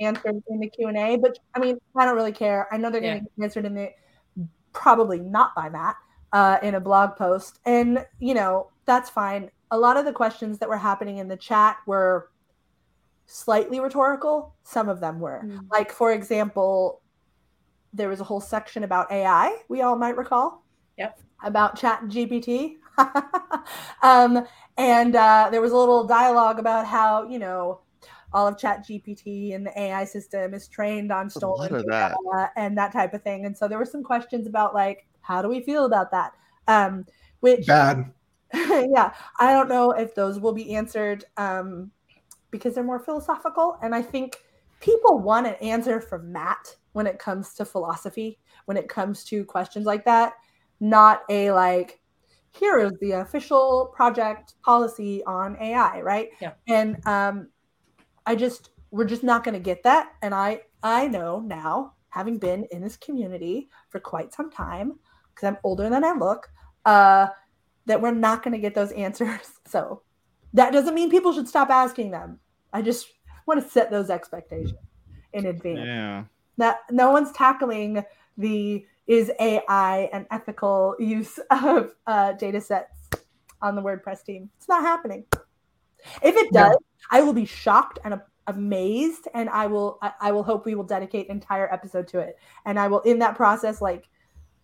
answered 0.00 0.42
in 0.48 0.60
the 0.60 0.68
Q 0.68 0.88
and 0.88 0.96
A. 0.96 1.16
But 1.16 1.38
I 1.54 1.58
mean, 1.58 1.78
I 1.96 2.04
don't 2.04 2.16
really 2.16 2.32
care. 2.32 2.68
I 2.72 2.76
know 2.76 2.90
they're 2.90 3.00
going 3.00 3.18
to 3.18 3.24
get 3.24 3.44
answered 3.44 3.64
in 3.64 3.74
the 3.74 3.90
probably 4.72 5.20
not 5.20 5.54
by 5.54 5.68
Matt 5.68 5.96
uh, 6.32 6.58
in 6.62 6.74
a 6.74 6.80
blog 6.80 7.16
post, 7.16 7.58
and 7.64 8.04
you 8.18 8.34
know 8.34 8.70
that's 8.84 9.10
fine. 9.10 9.50
A 9.72 9.78
lot 9.78 9.96
of 9.96 10.04
the 10.04 10.12
questions 10.12 10.58
that 10.58 10.68
were 10.68 10.76
happening 10.76 11.18
in 11.18 11.26
the 11.26 11.36
chat 11.36 11.78
were 11.86 12.30
slightly 13.26 13.80
rhetorical. 13.80 14.54
Some 14.62 14.88
of 14.88 15.00
them 15.00 15.18
were. 15.18 15.42
Mm. 15.44 15.66
Like, 15.70 15.90
for 15.90 16.12
example, 16.12 17.02
there 17.92 18.08
was 18.08 18.20
a 18.20 18.24
whole 18.24 18.40
section 18.40 18.84
about 18.84 19.10
AI, 19.10 19.56
we 19.68 19.82
all 19.82 19.96
might 19.96 20.16
recall. 20.16 20.64
Yep. 20.98 21.18
About 21.44 21.76
Chat 21.76 22.02
GPT. 22.04 22.76
um, 24.02 24.46
and 24.76 25.16
uh, 25.16 25.48
there 25.50 25.60
was 25.60 25.72
a 25.72 25.76
little 25.76 26.06
dialogue 26.06 26.58
about 26.58 26.86
how, 26.86 27.28
you 27.28 27.38
know, 27.38 27.80
all 28.32 28.46
of 28.46 28.58
Chat 28.58 28.86
GPT 28.86 29.54
and 29.54 29.66
the 29.66 29.78
AI 29.78 30.04
system 30.04 30.54
is 30.54 30.68
trained 30.68 31.12
on 31.12 31.28
stolen 31.28 31.70
lot 31.70 31.80
of 31.80 31.86
data 31.86 32.50
and 32.56 32.76
that 32.78 32.92
type 32.92 33.12
of 33.12 33.22
thing. 33.22 33.44
And 33.44 33.56
so 33.56 33.68
there 33.68 33.78
were 33.78 33.84
some 33.84 34.02
questions 34.02 34.46
about, 34.46 34.74
like, 34.74 35.06
how 35.20 35.42
do 35.42 35.48
we 35.48 35.60
feel 35.60 35.84
about 35.84 36.10
that? 36.12 36.32
Um, 36.68 37.04
which 37.40 37.66
Bad. 37.66 38.12
yeah, 38.54 39.12
I 39.38 39.52
don't 39.52 39.68
know 39.68 39.92
if 39.92 40.14
those 40.14 40.38
will 40.38 40.52
be 40.52 40.74
answered 40.74 41.24
um, 41.36 41.90
because 42.50 42.74
they're 42.74 42.84
more 42.84 43.00
philosophical. 43.00 43.78
And 43.82 43.94
I 43.94 44.02
think 44.02 44.36
people 44.80 45.18
want 45.18 45.46
an 45.46 45.54
answer 45.54 46.00
from 46.00 46.32
Matt 46.32 46.76
when 46.92 47.06
it 47.06 47.18
comes 47.18 47.54
to 47.54 47.64
philosophy, 47.64 48.38
when 48.66 48.76
it 48.76 48.88
comes 48.88 49.24
to 49.24 49.44
questions 49.44 49.86
like 49.86 50.04
that, 50.04 50.34
not 50.80 51.22
a 51.30 51.50
like, 51.52 52.00
here 52.50 52.78
is 52.78 52.92
the 53.00 53.12
official 53.12 53.92
project 53.94 54.54
policy 54.62 55.24
on 55.24 55.56
AI, 55.58 56.00
right? 56.02 56.28
Yeah. 56.40 56.52
And 56.68 57.06
um, 57.06 57.48
I 58.26 58.36
just, 58.36 58.70
we're 58.90 59.06
just 59.06 59.22
not 59.22 59.42
going 59.44 59.54
to 59.54 59.60
get 59.60 59.82
that. 59.84 60.12
And 60.20 60.34
I, 60.34 60.60
I 60.82 61.08
know 61.08 61.40
now, 61.40 61.94
having 62.10 62.36
been 62.36 62.66
in 62.70 62.82
this 62.82 62.98
community 62.98 63.70
for 63.88 63.98
quite 63.98 64.34
some 64.34 64.50
time, 64.50 64.98
because 65.34 65.48
I'm 65.48 65.56
older 65.64 65.88
than 65.88 66.04
I 66.04 66.12
look, 66.12 66.50
uh, 66.84 67.28
that 67.86 68.00
we're 68.00 68.12
not 68.12 68.42
going 68.42 68.52
to 68.52 68.58
get 68.58 68.74
those 68.74 68.92
answers. 68.92 69.40
So 69.64 70.02
that 70.52 70.70
doesn't 70.70 70.94
mean 70.94 71.08
people 71.08 71.32
should 71.32 71.48
stop 71.48 71.70
asking 71.70 72.10
them. 72.10 72.38
I 72.74 72.82
just 72.82 73.06
want 73.46 73.62
to 73.62 73.70
set 73.70 73.90
those 73.90 74.10
expectations 74.10 74.76
in 75.32 75.46
advance. 75.46 75.78
Yeah. 75.78 76.24
That 76.58 76.80
no 76.90 77.10
one's 77.10 77.32
tackling 77.32 78.04
the 78.36 78.84
is 79.06 79.30
AI 79.40 80.10
an 80.12 80.26
ethical 80.30 80.94
use 80.98 81.38
of 81.50 81.94
uh, 82.06 82.32
data 82.32 82.60
sets 82.60 83.08
on 83.60 83.76
the 83.76 83.82
WordPress 83.82 84.24
team. 84.24 84.50
It's 84.58 84.68
not 84.68 84.82
happening. 84.82 85.24
If 86.22 86.36
it 86.36 86.52
does, 86.52 86.76
I 87.10 87.22
will 87.22 87.32
be 87.32 87.46
shocked 87.46 87.98
and 88.04 88.20
amazed, 88.46 89.28
and 89.34 89.48
I 89.48 89.66
will 89.66 89.98
I, 90.02 90.12
I 90.20 90.32
will 90.32 90.42
hope 90.42 90.66
we 90.66 90.74
will 90.74 90.84
dedicate 90.84 91.28
an 91.28 91.36
entire 91.36 91.72
episode 91.72 92.08
to 92.08 92.18
it, 92.18 92.36
and 92.66 92.78
I 92.78 92.88
will 92.88 93.00
in 93.00 93.20
that 93.20 93.36
process 93.36 93.80
like 93.80 94.08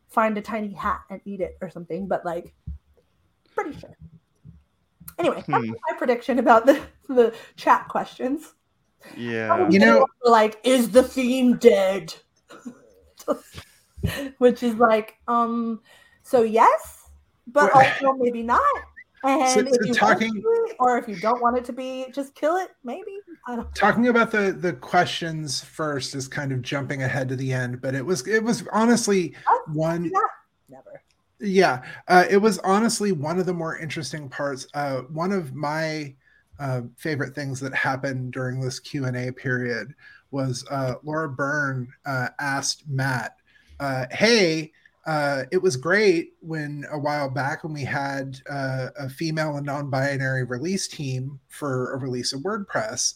find 0.09 0.37
a 0.37 0.43
tiny 0.43 0.73
hat 0.73 1.01
and 1.11 1.21
eat 1.25 1.41
it 1.41 1.57
or 1.61 1.71
something. 1.71 2.09
But 2.09 2.25
like 2.25 2.55
pretty 3.63 3.79
sure. 3.79 3.97
Anyway, 5.19 5.37
that's 5.37 5.47
Hmm. 5.47 5.71
my 5.91 5.97
prediction 5.99 6.39
about 6.39 6.65
the, 6.67 6.81
the 7.09 7.35
chat 7.57 7.89
questions. 7.89 8.55
Yeah. 9.17 9.69
You 9.69 9.79
know- 9.79 10.07
like, 10.25 10.61
is 10.65 10.91
the 10.91 11.03
theme 11.03 11.57
dead? 11.57 12.15
Which 14.39 14.63
is 14.63 14.75
like, 14.77 15.17
um, 15.27 15.81
so 16.23 16.43
yes, 16.43 17.11
but 17.49 17.73
also 17.73 18.13
maybe 18.15 18.43
not. 18.43 18.61
And 19.25 19.49
So- 19.51 19.61
if 19.61 19.75
so 19.75 19.85
you 19.87 19.95
talking- 19.95 20.29
want 20.29 20.37
it 20.39 20.69
to 20.69 20.73
be, 20.73 20.77
or 20.79 20.99
if 20.99 21.09
you 21.09 21.17
don't 21.17 21.43
want 21.43 21.59
it 21.59 21.65
to 21.65 21.73
be, 21.73 22.07
just 22.13 22.35
kill 22.37 22.57
it. 22.57 22.71
Maybe 22.85 23.19
I 23.49 23.57
don't. 23.57 23.75
talking 23.75 24.07
about 24.09 24.31
the 24.31 24.53
the 24.53 24.75
questions 24.75 25.65
first 25.65 26.15
is 26.15 26.29
kind 26.29 26.53
of 26.53 26.63
jumping 26.63 27.03
ahead 27.03 27.29
to 27.31 27.37
the 27.37 27.53
end 27.53 27.81
but 27.81 27.95
it 27.95 28.05
was 28.05 28.27
it 28.29 28.45
was 28.45 28.63
honestly 28.73 29.35
one 29.73 30.05
do 30.05 30.11
that. 30.11 30.29
Never. 30.69 31.03
Yeah 31.41 31.83
uh, 32.09 32.25
it 32.29 32.39
was 32.39 32.59
honestly 32.61 33.13
one 33.13 33.39
of 33.39 33.47
the 33.47 33.55
more 33.55 33.79
interesting 33.79 34.29
parts 34.29 34.67
uh, 34.75 34.99
one 35.13 35.33
of 35.33 35.55
my 35.55 36.15
uh, 36.59 36.83
favorite 36.97 37.35
things 37.35 37.61
that 37.61 37.75
happened 37.75 38.33
during 38.33 38.61
this 38.61 38.81
q&a 38.81 39.33
period 39.33 39.95
was 40.31 40.65
uh, 40.71 40.95
laura 41.03 41.29
byrne 41.29 41.89
uh, 42.07 42.29
asked 42.41 42.85
matt 42.89 43.37
uh, 43.81 44.07
hey 44.11 44.73
it 45.51 45.63
was 45.63 45.77
great 45.77 46.35
when 46.41 46.85
a 46.91 46.99
while 46.99 47.31
back 47.31 47.65
when 47.65 47.73
we 47.73 47.85
had 47.85 48.39
a 48.47 49.09
female 49.09 49.57
and 49.57 49.65
non-binary 49.65 50.45
release 50.45 50.87
team 50.87 51.41
for 51.49 51.95
a 51.95 51.97
release 51.97 52.35
of 52.35 52.43
wordpress. 52.43 53.15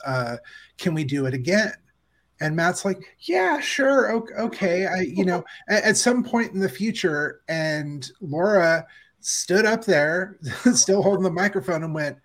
Can 0.78 0.94
we 0.94 1.04
do 1.04 1.26
it 1.26 1.34
again 1.34 1.74
and 2.42 2.54
matt's 2.56 2.84
like 2.84 3.16
yeah 3.20 3.61
sure 3.61 4.12
o- 4.12 4.44
okay 4.44 4.87
i 4.87 5.00
you 5.00 5.25
know 5.25 5.44
at, 5.68 5.84
at 5.84 5.96
some 5.96 6.22
point 6.22 6.52
in 6.52 6.61
the 6.61 6.68
future 6.68 7.40
and 7.49 8.11
laura 8.20 8.87
stood 9.20 9.64
up 9.64 9.84
there 9.84 10.38
still 10.75 11.02
holding 11.02 11.25
the 11.25 11.30
microphone 11.30 11.84
and 11.84 11.94
went 11.94 12.16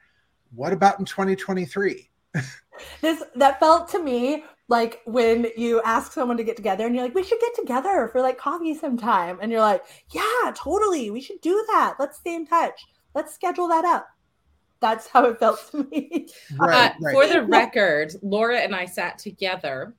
what 0.56 0.74
about 0.74 1.00
in 1.00 1.06
2023 1.06 2.10
This 3.02 3.24
that 3.36 3.60
felt 3.60 3.90
to 3.90 4.02
me 4.02 4.44
like 4.70 5.02
when 5.06 5.48
you 5.56 5.82
ask 5.84 6.12
someone 6.12 6.38
to 6.38 6.44
get 6.44 6.58
together 6.58 6.86
and 6.86 6.94
you're 6.94 7.04
like, 7.04 7.16
we 7.16 7.24
should 7.24 7.40
get 7.40 7.56
together 7.56 8.10
for 8.12 8.22
like 8.22 8.38
coffee 8.38 8.74
sometime. 8.74 9.40
And 9.42 9.52
you're 9.52 9.62
like, 9.62 9.84
yeah, 10.12 10.52
totally. 10.54 11.10
We 11.10 11.22
should 11.22 11.40
do 11.42 11.64
that. 11.68 11.96
Let's 12.00 12.18
stay 12.18 12.36
in 12.36 12.46
touch. 12.46 12.86
Let's 13.16 13.34
schedule 13.34 13.68
that 13.70 13.86
up. 13.86 14.08
That's 14.80 15.08
how 15.08 15.26
it 15.26 15.40
felt 15.40 15.72
to 15.72 15.86
me. 15.86 16.28
right 16.60 16.92
Uh, 16.92 16.94
right 17.02 17.14
For 17.14 17.28
the 17.28 17.44
record, 17.44 18.14
Laura 18.22 18.60
and 18.60 18.76
I 18.76 18.86
sat 18.86 19.18
together. 19.18 19.96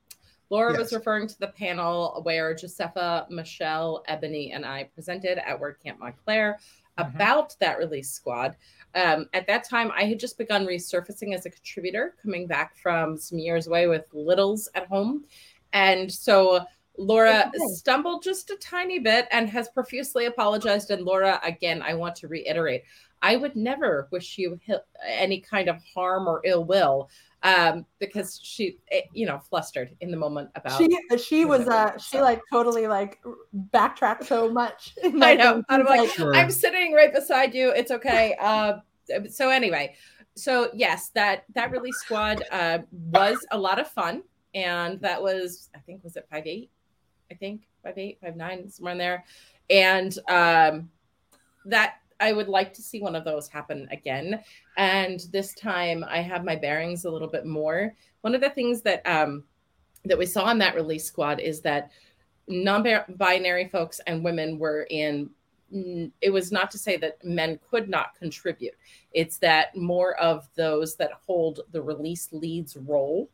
Laura 0.50 0.76
was 0.76 0.92
referring 0.92 1.26
to 1.26 1.38
the 1.38 1.48
panel 1.48 2.20
where 2.22 2.54
Josepha, 2.54 3.26
Michelle, 3.30 4.02
Ebony, 4.08 4.52
and 4.52 4.64
I 4.64 4.84
presented 4.94 5.38
at 5.38 5.60
WordCamp 5.60 5.98
Montclair 5.98 6.58
Mhm. 6.98 7.14
about 7.14 7.56
that 7.60 7.78
release 7.78 8.10
squad. 8.10 8.56
Um, 8.94 9.28
at 9.34 9.46
that 9.46 9.64
time, 9.64 9.92
I 9.94 10.04
had 10.04 10.18
just 10.18 10.38
begun 10.38 10.66
resurfacing 10.66 11.34
as 11.34 11.46
a 11.46 11.50
contributor, 11.50 12.16
coming 12.22 12.46
back 12.46 12.76
from 12.76 13.18
some 13.18 13.38
years 13.38 13.66
away 13.66 13.86
with 13.86 14.06
littles 14.12 14.68
at 14.74 14.86
home. 14.86 15.26
And 15.72 16.10
so 16.10 16.64
Laura 16.96 17.52
Okay. 17.54 17.58
stumbled 17.74 18.24
just 18.24 18.50
a 18.50 18.56
tiny 18.56 18.98
bit 18.98 19.28
and 19.30 19.48
has 19.50 19.68
profusely 19.68 20.24
apologized. 20.24 20.90
And 20.90 21.04
Laura, 21.04 21.38
again, 21.44 21.82
I 21.82 21.94
want 21.94 22.16
to 22.16 22.28
reiterate 22.28 22.84
I 23.20 23.34
would 23.34 23.56
never 23.56 24.06
wish 24.12 24.38
you 24.38 24.60
any 25.04 25.40
kind 25.40 25.68
of 25.68 25.82
harm 25.92 26.28
or 26.28 26.40
ill 26.44 26.64
will 26.64 27.10
um, 27.42 27.86
because 27.98 28.40
she, 28.42 28.78
eh, 28.90 29.02
you 29.12 29.26
know, 29.26 29.38
flustered 29.38 29.94
in 30.00 30.10
the 30.10 30.16
moment 30.16 30.50
about. 30.54 30.78
She 30.78 30.88
she 31.18 31.44
was 31.44 31.68
uh 31.68 31.96
she 31.98 32.20
like 32.20 32.40
totally 32.52 32.86
like 32.86 33.20
backtracked 33.52 34.24
so 34.26 34.50
much. 34.50 34.94
I 35.04 35.10
that 35.10 35.38
know. 35.38 35.54
thing. 35.54 35.64
I'm 35.68 35.80
She's 35.82 35.88
like, 35.88 36.10
Sure. 36.10 36.34
I'm 36.34 36.50
sitting 36.50 36.92
right 36.94 37.12
beside 37.12 37.54
you. 37.54 37.70
It's 37.70 37.90
okay. 37.90 38.36
Uh, 38.40 38.78
so 39.30 39.50
anyway, 39.50 39.94
so 40.34 40.70
yes, 40.74 41.10
that 41.10 41.44
that 41.54 41.70
release 41.70 41.98
squad 41.98 42.42
uh, 42.50 42.78
was 43.10 43.44
a 43.52 43.58
lot 43.58 43.78
of 43.78 43.88
fun, 43.88 44.22
and 44.54 45.00
that 45.00 45.22
was 45.22 45.70
I 45.74 45.78
think 45.78 46.02
was 46.02 46.16
it 46.16 46.26
five 46.30 46.46
eight, 46.46 46.70
I 47.30 47.34
think 47.34 47.62
five 47.82 47.98
eight 47.98 48.18
five 48.20 48.36
nine 48.36 48.68
somewhere 48.68 48.92
in 48.92 48.98
there, 48.98 49.24
and 49.70 50.18
um, 50.28 50.90
that 51.66 51.96
I 52.20 52.32
would 52.32 52.48
like 52.48 52.74
to 52.74 52.82
see 52.82 53.00
one 53.00 53.14
of 53.14 53.24
those 53.24 53.48
happen 53.48 53.88
again. 53.90 54.42
And 54.76 55.20
this 55.32 55.54
time 55.54 56.04
I 56.08 56.20
have 56.20 56.44
my 56.44 56.56
bearings 56.56 57.04
a 57.04 57.10
little 57.10 57.28
bit 57.28 57.46
more. 57.46 57.94
One 58.22 58.34
of 58.34 58.40
the 58.40 58.50
things 58.50 58.82
that 58.82 59.06
um, 59.06 59.44
that 60.04 60.18
we 60.18 60.26
saw 60.26 60.50
in 60.50 60.58
that 60.58 60.74
release 60.74 61.04
squad 61.04 61.40
is 61.40 61.60
that 61.62 61.90
non-binary 62.48 63.68
folks 63.68 64.00
and 64.06 64.24
women 64.24 64.58
were 64.58 64.86
in 64.90 65.30
it 66.22 66.30
was 66.30 66.50
not 66.50 66.70
to 66.70 66.78
say 66.78 66.96
that 66.96 67.22
men 67.22 67.60
could 67.70 67.90
not 67.90 68.14
contribute 68.18 68.72
it's 69.12 69.36
that 69.36 69.76
more 69.76 70.18
of 70.18 70.48
those 70.54 70.96
that 70.96 71.10
hold 71.26 71.60
the 71.72 71.82
release 71.82 72.30
leads 72.32 72.74
role 72.78 73.28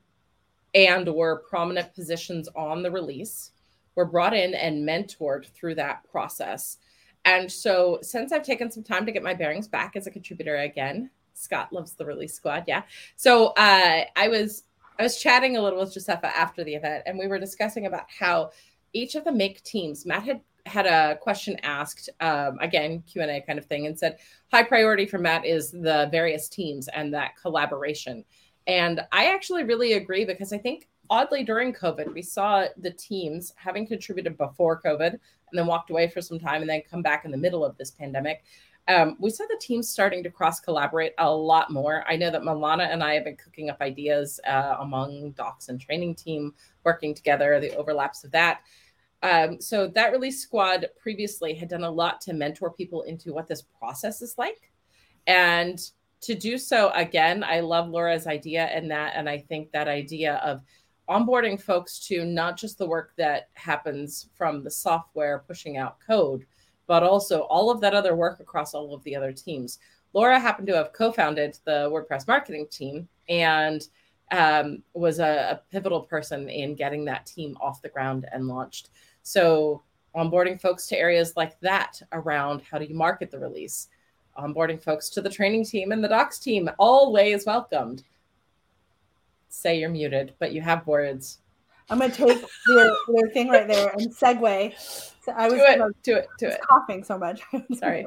and 0.74 1.08
or 1.08 1.38
prominent 1.48 1.94
positions 1.94 2.48
on 2.56 2.82
the 2.82 2.90
release 2.90 3.52
were 3.94 4.04
brought 4.04 4.34
in 4.34 4.52
and 4.54 4.86
mentored 4.86 5.46
through 5.50 5.76
that 5.76 6.02
process 6.10 6.78
and 7.24 7.50
so 7.50 7.98
since 8.02 8.32
i've 8.32 8.42
taken 8.42 8.70
some 8.70 8.82
time 8.82 9.06
to 9.06 9.12
get 9.12 9.22
my 9.22 9.34
bearings 9.34 9.68
back 9.68 9.96
as 9.96 10.06
a 10.06 10.10
contributor 10.10 10.56
again 10.56 11.10
scott 11.34 11.72
loves 11.72 11.94
the 11.94 12.04
release 12.04 12.34
squad 12.34 12.64
yeah. 12.66 12.82
So 13.16 13.48
uh, 13.48 14.04
i 14.16 14.28
was 14.28 14.64
i 14.98 15.02
was 15.02 15.20
chatting 15.20 15.56
a 15.56 15.60
little 15.60 15.80
with 15.80 15.94
Josepha 15.94 16.36
after 16.36 16.64
the 16.64 16.74
event 16.74 17.02
and 17.06 17.18
we 17.18 17.26
were 17.26 17.38
discussing 17.38 17.86
about 17.86 18.06
how 18.08 18.50
each 18.92 19.14
of 19.14 19.24
the 19.24 19.32
make 19.32 19.62
teams 19.62 20.06
matt 20.06 20.22
had 20.22 20.40
had 20.66 20.86
a 20.86 21.16
question 21.16 21.58
asked 21.62 22.08
um, 22.20 22.58
again 22.60 23.02
q&a 23.06 23.42
kind 23.46 23.58
of 23.58 23.66
thing 23.66 23.86
and 23.86 23.98
said 23.98 24.18
high 24.50 24.62
priority 24.62 25.04
for 25.04 25.18
matt 25.18 25.44
is 25.44 25.70
the 25.70 26.08
various 26.10 26.48
teams 26.48 26.88
and 26.88 27.12
that 27.12 27.32
collaboration. 27.40 28.24
And 28.66 29.00
i 29.12 29.26
actually 29.26 29.64
really 29.64 29.94
agree 29.94 30.24
because 30.24 30.52
i 30.52 30.58
think 30.58 30.88
oddly 31.10 31.44
during 31.44 31.72
covid 31.72 32.12
we 32.14 32.22
saw 32.22 32.64
the 32.78 32.90
teams 32.90 33.52
having 33.56 33.86
contributed 33.86 34.38
before 34.38 34.80
covid 34.80 35.18
and 35.54 35.60
then 35.60 35.66
walked 35.66 35.90
away 35.90 36.08
for 36.08 36.20
some 36.20 36.38
time 36.38 36.60
and 36.60 36.68
then 36.68 36.82
come 36.90 37.02
back 37.02 37.24
in 37.24 37.30
the 37.30 37.36
middle 37.36 37.64
of 37.64 37.76
this 37.78 37.92
pandemic 37.92 38.42
um, 38.86 39.16
we 39.18 39.30
saw 39.30 39.44
the 39.46 39.58
teams 39.60 39.88
starting 39.88 40.22
to 40.22 40.30
cross 40.30 40.60
collaborate 40.60 41.14
a 41.18 41.30
lot 41.30 41.70
more. 41.70 42.04
I 42.06 42.16
know 42.16 42.30
that 42.30 42.42
Milana 42.42 42.92
and 42.92 43.02
I 43.02 43.14
have 43.14 43.24
been 43.24 43.36
cooking 43.36 43.70
up 43.70 43.80
ideas 43.80 44.40
uh, 44.46 44.76
among 44.78 45.30
docs 45.32 45.68
and 45.68 45.80
training 45.80 46.16
team 46.16 46.54
working 46.84 47.14
together, 47.14 47.58
the 47.60 47.74
overlaps 47.76 48.24
of 48.24 48.30
that. 48.32 48.60
Um, 49.22 49.58
so 49.58 49.86
that 49.88 50.12
release 50.12 50.42
squad 50.42 50.86
previously 50.98 51.54
had 51.54 51.70
done 51.70 51.84
a 51.84 51.90
lot 51.90 52.20
to 52.22 52.34
mentor 52.34 52.70
people 52.70 53.02
into 53.02 53.32
what 53.32 53.48
this 53.48 53.62
process 53.62 54.20
is 54.20 54.36
like. 54.36 54.70
And 55.26 55.80
to 56.20 56.34
do 56.34 56.58
so 56.58 56.90
again, 56.90 57.42
I 57.42 57.60
love 57.60 57.88
Laura's 57.88 58.26
idea 58.26 58.64
and 58.66 58.90
that, 58.90 59.14
and 59.16 59.30
I 59.30 59.38
think 59.38 59.72
that 59.72 59.88
idea 59.88 60.34
of 60.44 60.60
onboarding 61.08 61.60
folks 61.60 61.98
to 62.06 62.24
not 62.24 62.56
just 62.56 62.78
the 62.78 62.86
work 62.86 63.12
that 63.16 63.48
happens 63.54 64.28
from 64.34 64.62
the 64.62 64.70
software 64.70 65.44
pushing 65.46 65.76
out 65.76 65.98
code, 66.00 66.46
but 66.86 67.02
also 67.02 67.42
all 67.42 67.70
of 67.70 67.80
that 67.80 67.94
other 67.94 68.14
work 68.14 68.40
across 68.40 68.74
all 68.74 68.94
of 68.94 69.02
the 69.04 69.14
other 69.16 69.32
teams. 69.32 69.78
Laura 70.12 70.38
happened 70.38 70.68
to 70.68 70.76
have 70.76 70.92
co-founded 70.92 71.58
the 71.64 71.90
WordPress 71.90 72.28
marketing 72.28 72.66
team 72.70 73.08
and 73.28 73.88
um, 74.32 74.82
was 74.94 75.18
a, 75.18 75.50
a 75.50 75.60
pivotal 75.70 76.00
person 76.00 76.48
in 76.48 76.74
getting 76.74 77.04
that 77.04 77.26
team 77.26 77.56
off 77.60 77.82
the 77.82 77.88
ground 77.88 78.26
and 78.32 78.46
launched. 78.46 78.90
So 79.22 79.82
onboarding 80.14 80.60
folks 80.60 80.86
to 80.88 80.98
areas 80.98 81.36
like 81.36 81.58
that 81.60 82.00
around 82.12 82.62
how 82.62 82.78
do 82.78 82.84
you 82.84 82.94
market 82.94 83.30
the 83.30 83.38
release, 83.38 83.88
onboarding 84.38 84.82
folks 84.82 85.08
to 85.10 85.20
the 85.20 85.30
training 85.30 85.64
team 85.64 85.92
and 85.92 86.02
the 86.02 86.08
docs 86.08 86.38
team. 86.38 86.70
Always 86.78 87.44
welcomed. 87.44 88.04
Sé 89.62 89.78
you're 89.80 89.88
muted, 89.90 90.34
but 90.40 90.52
you 90.52 90.60
have 90.62 90.86
words. 90.86 91.38
I'm 91.90 91.98
gonna 91.98 92.12
take 92.12 92.42
your, 92.68 92.96
your 93.08 93.30
thing 93.30 93.48
right 93.50 93.68
there 93.68 93.90
and 93.90 94.10
segue. 94.14 94.74
So 95.22 95.32
I 95.36 95.44
was 95.48 95.54
Do 95.54 95.64
it, 95.64 96.02
do 96.02 96.16
it, 96.16 96.28
do 96.38 96.46
it. 96.48 96.60
coughing 96.68 97.04
so 97.04 97.16
much. 97.18 97.40
Sorry. 97.78 98.04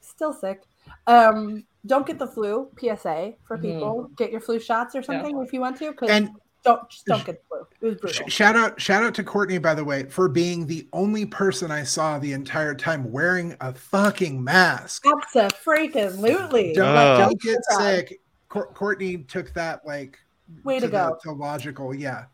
Still 0.00 0.32
sick. 0.32 0.62
Um, 1.06 1.64
don't 1.86 2.06
get 2.06 2.18
the 2.18 2.26
flu. 2.26 2.68
PSA 2.78 3.34
for 3.46 3.56
Mhm. 3.58 3.62
people. 3.62 4.10
Get 4.16 4.30
your 4.30 4.40
flu 4.40 4.58
shots 4.60 4.94
or 4.94 5.02
something 5.02 5.38
if 5.42 5.52
you 5.52 5.60
want 5.60 5.76
to. 5.78 5.90
Because 5.90 6.10
And 6.10 6.30
don't 6.62 6.88
just 6.90 7.06
don't 7.06 7.24
get 7.24 7.40
the 7.42 7.46
flu. 7.48 7.66
It 7.80 7.84
was 7.86 7.96
brutal. 7.96 8.28
shout 8.28 8.54
out, 8.56 8.78
shout 8.80 9.02
out 9.02 9.14
to 9.14 9.24
Courtney, 9.24 9.56
by 9.58 9.74
the 9.74 9.84
way, 9.84 10.04
for 10.04 10.28
being 10.28 10.66
the 10.66 10.86
only 10.92 11.24
person 11.24 11.70
I 11.70 11.82
saw 11.84 12.18
the 12.18 12.32
entire 12.32 12.74
time 12.74 13.10
wearing 13.10 13.56
a 13.60 13.72
fucking 13.72 14.42
mask. 14.44 15.04
Absolutely. 15.06 16.74
Don't, 16.74 16.96
Oh. 16.96 17.18
don't 17.18 17.40
get 17.40 17.58
sick. 17.64 18.20
Courtney 18.48 19.18
took 19.18 19.52
that 19.54 19.86
like 19.86 20.18
Way 20.64 20.80
to 20.80 20.86
the- 20.86 20.92
go. 20.92 21.18
to 21.22 21.32
logical. 21.32 21.94
Yeah, 21.94 22.24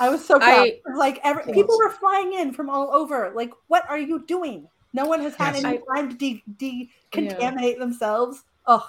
I 0.00 0.08
was 0.08 0.24
so 0.24 0.38
proud. 0.38 0.68
I- 0.68 0.80
like 0.94 1.20
every 1.24 1.52
people 1.52 1.76
were 1.78 1.90
flying 1.90 2.34
in 2.34 2.52
from 2.52 2.68
all 2.70 2.90
over. 2.94 3.32
Like, 3.34 3.52
what 3.68 3.88
are 3.88 3.98
you 3.98 4.24
doing? 4.26 4.68
No 4.92 5.04
one 5.06 5.20
has 5.20 5.34
had 5.34 5.54
Yes. 5.54 5.64
any 5.64 5.80
time 5.94 6.08
to 6.10 6.14
de- 6.16 6.42
decontaminate 7.12 7.78
themselves. 7.78 8.44
Oh, 8.66 8.88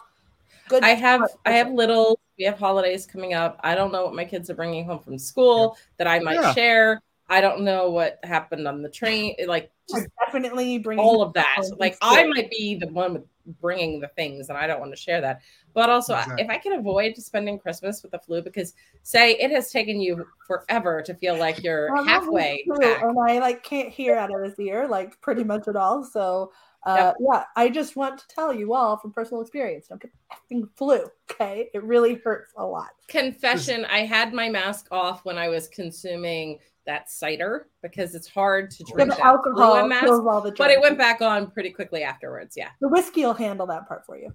good. 0.69 0.83
I 0.83 0.89
have 0.89 1.19
smart 1.19 1.31
I 1.45 1.51
have 1.51 1.71
little 1.71 2.19
we 2.37 2.45
have 2.45 2.59
holidays 2.59 3.05
coming 3.05 3.33
up. 3.33 3.59
I 3.63 3.73
don't 3.75 3.91
know 3.91 4.05
what 4.05 4.13
my 4.13 4.23
kids 4.25 4.49
are 4.49 4.53
bringing 4.53 4.85
home 4.85 4.99
from 4.99 5.17
school 5.17 5.75
that 5.97 6.05
I 6.07 6.19
might 6.19 6.35
Yeah. 6.35 6.53
share. 6.53 7.01
I 7.29 7.41
don't 7.41 7.61
know 7.61 7.89
what 7.89 8.19
happened 8.23 8.67
on 8.67 8.81
the 8.83 8.89
train. 8.89 9.35
Like 9.47 9.71
just 9.89 10.07
definitely 10.23 10.77
bring 10.77 10.99
all 10.99 11.21
of 11.21 11.33
that. 11.33 11.47
home 11.57 11.69
from 11.71 11.77
Like 11.79 11.97
I 12.01 12.25
might 12.27 12.49
be 12.51 12.75
the 12.75 12.87
one 12.87 13.13
with 13.15 13.23
bringing 13.61 13.99
the 13.99 14.07
things, 14.09 14.49
and 14.49 14.57
I 14.57 14.67
don't 14.67 14.79
want 14.79 14.91
to 14.91 14.97
share 14.97 15.21
that. 15.21 15.41
But 15.73 15.89
also, 15.89 16.13
Exactly. 16.13 16.43
if 16.43 16.49
I 16.49 16.57
can 16.57 16.73
avoid 16.73 17.15
spending 17.17 17.59
Christmas 17.59 18.01
with 18.03 18.11
the 18.11 18.19
flu, 18.19 18.41
because 18.41 18.73
say 19.03 19.33
it 19.33 19.51
has 19.51 19.71
taken 19.71 19.99
you 20.01 20.25
forever 20.45 21.01
to 21.01 21.13
feel 21.13 21.37
like 21.37 21.63
you're 21.63 21.91
Well, 21.93 22.03
that 22.05 22.09
halfway 22.09 22.65
back. 22.79 23.03
and 23.03 23.17
I 23.27 23.39
like 23.39 23.63
can't 23.63 23.89
hear 23.89 24.15
out 24.15 24.33
of 24.33 24.43
his 24.43 24.59
ear 24.59 24.87
like 24.87 25.19
pretty 25.21 25.43
much 25.43 25.67
at 25.67 25.75
all. 25.75 26.03
So 26.03 26.51
uh, 26.85 27.11
yeah, 27.19 27.43
I 27.55 27.69
just 27.69 27.97
want 27.97 28.17
to 28.19 28.27
tell 28.29 28.53
you 28.53 28.73
all 28.73 28.95
from 28.97 29.11
personal 29.11 29.41
experience: 29.41 29.87
don't 29.87 30.01
get 30.01 30.11
the 30.49 30.55
effing 30.55 30.69
flu. 30.77 31.05
Okay, 31.29 31.69
it 31.73 31.83
really 31.83 32.15
hurts 32.23 32.53
a 32.55 32.65
lot. 32.65 32.91
Confession: 33.09 33.83
I 33.85 33.99
had 34.05 34.33
my 34.33 34.47
mask 34.47 34.87
off 34.91 35.25
when 35.25 35.37
I 35.37 35.49
was 35.49 35.67
consuming 35.67 36.59
that 36.87 37.09
cider 37.11 37.67
because 37.83 38.15
it's 38.15 38.27
hard 38.27 38.71
to 38.71 38.83
drink 38.85 38.97
the 39.11 39.15
that 39.15 39.15
through 39.17 39.23
a 39.23 39.27
alcohol 39.27 39.87
mask. 39.87 40.05
kills 40.05 40.25
all 40.25 40.41
the 40.41 40.51
But 40.53 40.71
it 40.71 40.81
went 40.81 40.97
back 40.97 41.21
on 41.21 41.51
pretty 41.51 41.69
quickly 41.69 42.01
afterwards. 42.03 42.55
Yeah. 42.57 42.69
The 42.81 42.87
whiskey 42.87 43.23
will 43.23 43.33
handle 43.35 43.67
that 43.67 43.87
part 43.87 44.05
for 44.05 44.17
you. 44.17 44.33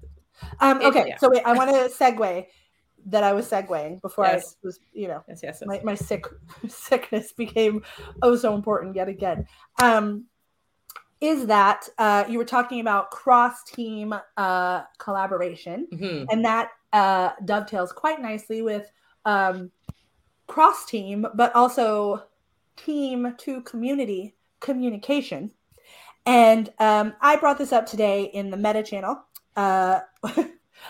Um, 0.61 0.81
It- 0.81 0.87
okay, 0.87 1.05
yeah. 1.09 1.17
so 1.19 1.31
wait, 1.31 1.43
I 1.45 1.53
want 1.55 1.71
to 1.71 1.77
segue 1.95 2.47
that 3.07 3.25
I 3.25 3.33
was 3.33 3.51
segueing 3.51 4.01
before 4.01 4.27
Yes. 4.27 4.57
I 4.63 4.67
was, 4.67 4.79
you 4.93 5.09
know, 5.09 5.25
Yes. 5.29 5.41
Yes. 5.43 5.59
yes. 5.61 5.67
my, 5.67 5.81
my 5.83 5.95
sick 5.97 6.25
sickness 6.69 7.33
became 7.33 7.83
oh 8.23 8.37
so 8.37 8.55
important 8.55 8.95
yet 8.95 9.09
again. 9.09 9.47
Um, 9.83 10.27
is 11.21 11.47
that 11.47 11.89
uh, 11.99 12.25
you 12.29 12.37
were 12.39 12.45
talking 12.45 12.81
about 12.81 13.11
cross 13.13 13.63
team 13.65 14.13
uh, 14.37 14.83
collaboration, 14.99 15.87
Mhm. 15.93 16.27
and 16.31 16.45
that 16.45 16.71
uh, 16.93 17.31
dovetails 17.45 17.93
quite 17.93 18.21
nicely 18.21 18.61
with 18.61 18.91
um, 19.25 19.71
cross 20.49 20.85
team, 20.85 21.25
but 21.35 21.55
also 21.55 22.25
team 22.77 23.35
to 23.39 23.61
community 23.63 24.35
communication. 24.61 25.51
And 26.25 26.73
um, 26.79 27.15
I 27.21 27.37
brought 27.37 27.59
this 27.59 27.73
up 27.73 27.85
today 27.85 28.25
in 28.25 28.51
the 28.51 28.57
Meta 28.57 28.83
channel. 28.83 29.23
Uh, 29.57 30.01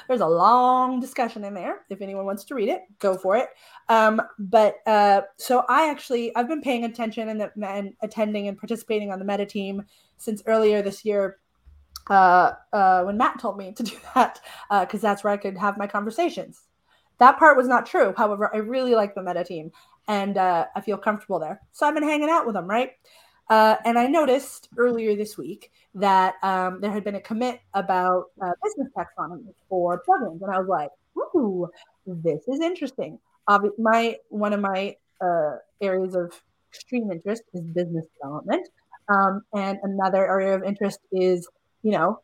there's 0.08 0.20
a 0.20 0.26
long 0.26 1.00
discussion 1.00 1.44
in 1.44 1.54
there. 1.54 1.80
If 1.90 2.00
anyone 2.00 2.26
wants 2.26 2.44
to 2.44 2.54
read 2.54 2.68
it, 2.68 2.82
go 2.98 3.16
for 3.16 3.36
it. 3.36 3.48
Um, 3.88 4.20
but 4.38 4.76
uh, 4.86 5.22
so 5.38 5.64
I 5.68 5.90
actually 5.90 6.34
I've 6.36 6.48
been 6.48 6.60
paying 6.60 6.84
attention 6.84 7.28
and, 7.28 7.50
and 7.62 7.94
attending 8.02 8.48
and 8.48 8.58
participating 8.58 9.10
on 9.10 9.18
the 9.18 9.24
Meta 9.24 9.46
team 9.46 9.84
since 10.18 10.42
earlier 10.46 10.82
this 10.82 11.04
year. 11.04 11.38
Uh, 12.10 12.52
uh, 12.72 13.02
when 13.04 13.16
Matt 13.16 13.38
told 13.38 13.56
me 13.56 13.72
to 13.72 13.82
do 13.82 13.96
that, 14.14 14.40
because 14.70 15.00
that's 15.00 15.24
where 15.24 15.32
I 15.32 15.36
could 15.36 15.56
have 15.56 15.78
my 15.78 15.86
conversations. 15.86 16.62
That 17.18 17.38
part 17.38 17.56
was 17.56 17.68
not 17.68 17.86
true. 17.86 18.12
However, 18.16 18.50
I 18.52 18.58
really 18.58 18.94
like 18.96 19.14
the 19.14 19.22
Meta 19.22 19.44
team, 19.44 19.70
and 20.08 20.36
uh, 20.36 20.66
I 20.74 20.80
feel 20.80 20.98
comfortable 20.98 21.38
there. 21.38 21.60
So 21.72 21.86
I've 21.86 21.94
been 21.94 22.02
hanging 22.02 22.28
out 22.30 22.46
with 22.46 22.54
them, 22.54 22.66
right? 22.66 22.92
Uh, 23.50 23.76
and 23.84 23.98
I 23.98 24.06
noticed 24.06 24.68
earlier 24.78 25.14
this 25.16 25.36
week 25.36 25.70
that 25.94 26.34
um, 26.42 26.80
there 26.80 26.90
had 26.90 27.04
been 27.04 27.16
a 27.16 27.20
commit 27.20 27.60
about 27.74 28.30
uh, 28.40 28.52
business 28.62 28.88
taxonomy 28.96 29.52
for 29.68 30.02
plugins, 30.08 30.40
and 30.40 30.50
I 30.50 30.58
was 30.58 30.68
like, 30.68 30.90
"Ooh, 31.18 31.68
this 32.06 32.48
is 32.48 32.60
interesting." 32.60 33.18
My 33.78 34.16
one 34.28 34.52
of 34.52 34.60
my 34.60 34.96
uh, 35.20 35.56
areas 35.80 36.14
of 36.14 36.32
extreme 36.70 37.10
interest 37.12 37.42
is 37.52 37.60
business 37.60 38.06
development, 38.20 38.68
um, 39.08 39.42
and 39.52 39.78
another 39.82 40.26
area 40.26 40.54
of 40.54 40.62
interest 40.62 41.00
is, 41.12 41.46
you 41.82 41.92
know, 41.92 42.20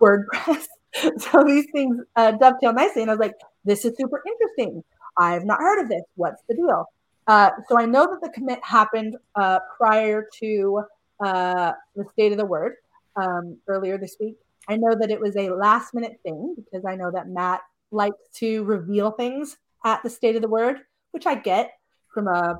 WordPress. 0.00 0.66
so 1.18 1.44
these 1.44 1.66
things 1.72 1.96
uh, 2.16 2.32
dovetail 2.32 2.72
nicely, 2.72 3.02
and 3.02 3.10
I 3.10 3.14
was 3.14 3.20
like, 3.20 3.36
"This 3.64 3.84
is 3.84 3.94
super 3.96 4.22
interesting. 4.26 4.82
I've 5.16 5.44
not 5.44 5.60
heard 5.60 5.80
of 5.82 5.88
this. 5.88 6.02
What's 6.16 6.42
the 6.48 6.56
deal?" 6.56 6.86
Uh, 7.28 7.50
so 7.68 7.78
I 7.78 7.84
know 7.84 8.06
that 8.06 8.20
the 8.22 8.30
commit 8.30 8.58
happened 8.64 9.16
uh, 9.34 9.58
prior 9.76 10.26
to 10.40 10.82
uh, 11.22 11.72
the 11.94 12.04
state 12.12 12.32
of 12.32 12.38
the 12.38 12.46
word 12.46 12.76
um, 13.16 13.58
earlier 13.68 13.98
this 13.98 14.16
week. 14.18 14.36
I 14.66 14.76
know 14.76 14.94
that 14.98 15.10
it 15.10 15.20
was 15.20 15.36
a 15.36 15.50
last 15.50 15.92
minute 15.92 16.18
thing 16.22 16.56
because 16.56 16.86
I 16.86 16.96
know 16.96 17.10
that 17.10 17.28
Matt 17.28 17.60
likes 17.90 18.16
to 18.36 18.64
reveal 18.64 19.10
things 19.10 19.58
at 19.84 20.02
the 20.02 20.08
state 20.08 20.36
of 20.36 20.42
the 20.42 20.48
word, 20.48 20.78
which 21.10 21.26
I 21.26 21.34
get 21.34 21.72
from 22.12 22.28
a 22.28 22.58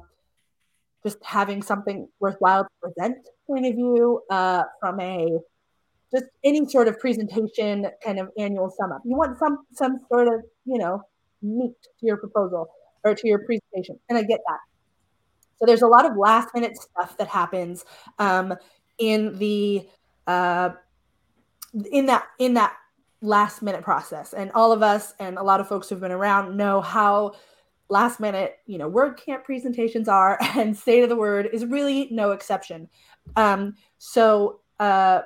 just 1.02 1.18
having 1.24 1.62
something 1.62 2.08
worthwhile 2.20 2.64
to 2.64 2.70
present 2.82 3.16
point 3.46 3.64
of 3.64 3.74
view, 3.74 4.20
uh, 4.30 4.64
from 4.80 5.00
a 5.00 5.38
just 6.12 6.26
any 6.44 6.66
sort 6.66 6.88
of 6.88 6.98
presentation 6.98 7.86
kind 8.04 8.18
of 8.18 8.30
annual 8.36 8.70
sum 8.70 8.92
up. 8.92 9.00
You 9.04 9.16
want 9.16 9.38
some 9.38 9.64
some 9.72 10.00
sort 10.10 10.28
of 10.28 10.42
you 10.66 10.78
know 10.78 11.02
meat 11.40 11.76
to 12.00 12.06
your 12.06 12.18
proposal 12.18 12.68
or 13.04 13.14
to 13.14 13.28
your 13.28 13.40
presentation, 13.44 13.98
and 14.08 14.18
I 14.18 14.22
get 14.22 14.40
that. 14.46 14.58
So 15.58 15.66
there's 15.66 15.82
a 15.82 15.86
lot 15.86 16.06
of 16.06 16.16
last 16.16 16.54
minute 16.54 16.76
stuff 16.76 17.16
that 17.18 17.28
happens 17.28 17.84
um, 18.18 18.54
in 18.98 19.38
the 19.38 19.88
uh, 20.26 20.70
in 21.90 22.06
that 22.06 22.26
in 22.38 22.54
that 22.54 22.76
last 23.20 23.62
minute 23.62 23.82
process, 23.82 24.32
and 24.32 24.50
all 24.52 24.72
of 24.72 24.82
us 24.82 25.14
and 25.18 25.38
a 25.38 25.42
lot 25.42 25.60
of 25.60 25.68
folks 25.68 25.88
who've 25.88 26.00
been 26.00 26.12
around 26.12 26.56
know 26.56 26.80
how 26.80 27.32
last 27.88 28.20
minute 28.20 28.58
you 28.66 28.78
know 28.78 28.90
WordCamp 28.90 29.44
presentations 29.44 30.08
are, 30.08 30.38
and 30.56 30.76
state 30.76 31.02
of 31.02 31.08
the 31.08 31.16
word 31.16 31.48
is 31.52 31.64
really 31.64 32.08
no 32.10 32.32
exception. 32.32 32.88
Um, 33.36 33.74
so 33.98 34.60
uh, 34.78 35.22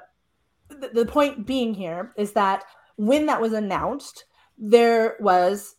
the, 0.69 0.89
the 0.89 1.07
point 1.07 1.47
being 1.47 1.75
here 1.75 2.13
is 2.17 2.33
that 2.33 2.65
when 2.97 3.27
that 3.27 3.41
was 3.41 3.53
announced, 3.53 4.25
there 4.59 5.17
was 5.21 5.77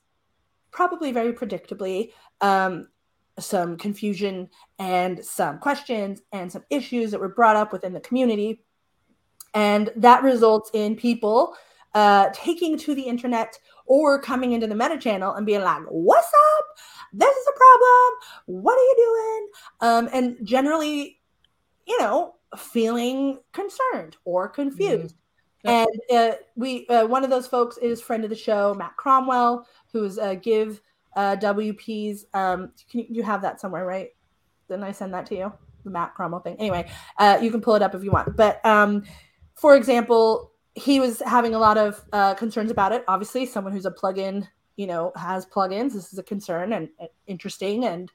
probably 0.74 1.12
very 1.12 1.32
predictably 1.32 2.12
um, 2.42 2.88
some 3.40 3.78
confusion 3.78 4.50
and 4.80 5.24
some 5.24 5.60
questions 5.60 6.22
and 6.32 6.52
some 6.52 6.64
issues 6.70 7.12
that 7.12 7.20
were 7.20 7.30
brought 7.30 7.56
up 7.56 7.72
within 7.72 7.94
the 7.94 8.00
community. 8.00 8.64
And 9.54 9.92
that 9.96 10.24
results 10.24 10.72
in 10.74 10.96
people 10.96 11.56
uh, 11.94 12.30
taking 12.34 12.78
to 12.80 12.96
the 12.96 13.04
internet 13.04 13.58
or 13.86 14.20
coming 14.20 14.54
into 14.54 14.68
the 14.68 14.76
meta 14.76 14.98
channel 14.98 15.34
and 15.34 15.46
being 15.46 15.62
like, 15.62 15.84
What's 15.90 16.28
up? 16.28 16.66
This 17.14 17.36
is 17.36 17.48
a 17.48 17.58
problem. 17.58 18.64
What 18.64 18.74
are 18.74 18.82
you 18.82 18.96
doing? 18.98 19.50
Um, 19.82 20.10
and 20.12 20.48
generally, 20.48 21.20
you 21.88 22.00
know, 22.00 22.36
feeling 22.58 23.40
concerned 23.52 24.18
or 24.26 24.50
confused. 24.50 25.16
And 25.66 25.88
uh, 26.14 26.32
we, 26.56 26.88
uh, 26.88 27.06
one 27.06 27.24
of 27.24 27.30
those 27.30 27.48
folks 27.48 27.78
is 27.78 28.02
friend 28.02 28.24
of 28.24 28.30
the 28.30 28.36
show, 28.36 28.74
Matt 28.74 28.98
Cromwell, 28.98 29.66
who's 29.94 30.20
uh, 30.20 30.36
Give 30.36 30.82
uh, 31.16 31.38
WP's. 31.38 32.26
Um, 32.34 32.72
you, 32.92 33.06
you 33.10 33.24
have 33.24 33.42
that 33.44 33.62
somewhere, 33.62 33.86
right? 33.86 34.10
Didn't 34.68 34.84
I 34.84 34.92
send 34.92 35.14
that 35.14 35.26
to 35.28 35.36
you? 35.36 35.54
The 35.86 35.92
Matt 35.92 36.16
Cromwell 36.16 36.42
thing. 36.42 36.56
Anyway, 36.60 36.90
uh, 37.20 37.40
you 37.42 37.52
can 37.52 37.62
pull 37.62 37.76
it 37.76 37.82
up 37.82 37.94
if 37.96 38.04
you 38.04 38.12
want. 38.12 38.36
But 38.36 38.66
um, 38.66 39.04
for 39.54 39.76
example, 39.76 40.52
he 40.76 41.00
was 41.00 41.22
having 41.26 41.54
a 41.54 41.60
lot 41.60 41.78
of 41.78 42.04
uh, 42.12 42.34
concerns 42.34 42.72
about 42.72 42.92
it. 42.92 43.04
Obviously, 43.08 43.46
someone 43.46 43.74
who's 43.74 43.86
a 43.86 43.92
plugin, 43.92 44.48
you 44.76 44.88
know, 44.88 45.12
has 45.16 45.46
plugins. 45.46 45.94
This 45.94 46.12
is 46.12 46.20
a 46.20 46.24
concern 46.24 46.74
and, 46.74 46.90
and 47.00 47.10
interesting, 47.28 47.86
and 47.86 48.12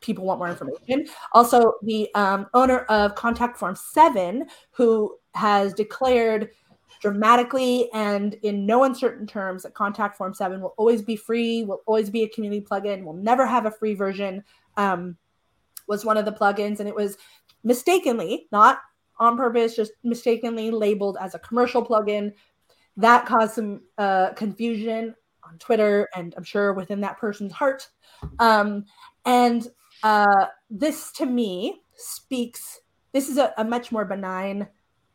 people 0.00 0.24
want 0.24 0.38
more 0.38 0.48
information. 0.48 1.06
Also, 1.32 1.74
the 1.82 2.08
um, 2.14 2.46
owner 2.54 2.80
of 2.80 3.14
Contact 3.14 3.56
Form 3.58 3.74
Seven, 3.74 4.46
who 4.70 5.16
has 5.34 5.74
declared 5.74 6.50
dramatically 7.00 7.90
and 7.92 8.34
in 8.42 8.66
no 8.66 8.84
uncertain 8.84 9.26
terms 9.26 9.62
that 9.62 9.74
Contact 9.74 10.16
Form 10.16 10.34
7 10.34 10.60
will 10.60 10.74
always 10.76 11.02
be 11.02 11.16
free, 11.16 11.64
will 11.64 11.82
always 11.86 12.10
be 12.10 12.22
a 12.22 12.28
community 12.28 12.64
plugin, 12.64 13.04
will 13.04 13.14
never 13.14 13.46
have 13.46 13.66
a 13.66 13.70
free 13.70 13.94
version, 13.94 14.44
um, 14.76 15.16
was 15.88 16.04
one 16.04 16.16
of 16.16 16.26
the 16.26 16.32
plugins. 16.32 16.78
And 16.78 16.88
it 16.88 16.94
was 16.94 17.16
mistakenly, 17.64 18.46
not 18.52 18.80
on 19.18 19.36
purpose, 19.36 19.74
just 19.74 19.92
mistakenly 20.04 20.70
labeled 20.70 21.16
as 21.20 21.34
a 21.34 21.38
commercial 21.38 21.84
plugin. 21.84 22.32
that 22.96 23.24
caused 23.24 23.54
some 23.54 23.80
uh, 23.98 24.32
confusion 24.34 25.14
on 25.44 25.58
Twitter 25.58 26.08
and 26.14 26.34
I'm 26.36 26.44
sure 26.44 26.74
within 26.74 27.00
that 27.00 27.18
person's 27.18 27.52
heart. 27.52 27.88
Um, 28.38 28.84
and 29.24 29.66
uh, 30.02 30.46
this 30.68 31.12
to 31.12 31.26
me 31.26 31.80
speaks, 31.94 32.80
this 33.12 33.28
is 33.28 33.38
a, 33.38 33.54
a 33.56 33.64
much 33.64 33.90
more 33.90 34.04
benign 34.04 34.68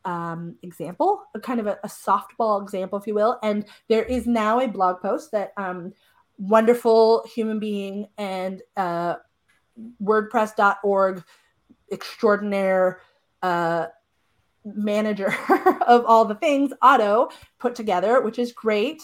um, 0.06 0.56
example, 0.62 1.24
a 1.34 1.40
kind 1.40 1.60
of 1.60 1.68
a, 1.68 1.80
a, 1.84 1.88
softball 1.88 2.62
example, 2.62 3.00
if 3.00 3.08
you 3.08 3.16
will. 3.16 3.40
And 3.42 3.66
there 3.90 4.04
is 4.04 4.28
now 4.28 4.60
a 4.60 4.68
blog 4.68 5.02
post 5.02 5.32
that 5.32 5.52
um, 5.58 5.94
wonderful 6.38 7.26
human 7.34 7.60
being 7.60 8.08
and 8.18 8.62
uh, 8.78 9.16
WordPress.org 10.02 11.24
extraordinaire 11.92 13.02
uh, 13.42 13.88
manager 14.64 15.36
of 15.88 16.06
all 16.06 16.26
the 16.26 16.36
things, 16.36 16.72
Otto, 16.82 17.30
put 17.60 17.76
together, 17.76 18.22
which 18.22 18.40
is 18.40 18.52
great. 18.52 19.02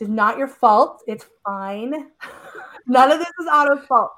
Is 0.00 0.08
not 0.08 0.38
your 0.38 0.48
fault. 0.48 1.02
It's 1.06 1.26
fine. 1.44 1.92
None 2.86 3.12
of 3.12 3.18
this 3.18 3.28
is 3.28 3.46
Otto's 3.52 3.84
fault. 3.84 4.12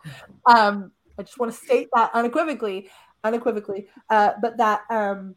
Um, 0.47 0.93
I 1.19 1.25
just 1.25 1.41
want 1.41 1.51
to 1.51 1.59
state 1.59 1.89
that 1.93 2.13
unequivocally, 2.15 2.89
unequivocally. 3.25 3.89
Uh, 4.09 4.31
but 4.41 4.57
that 4.59 4.83
um, 4.91 5.35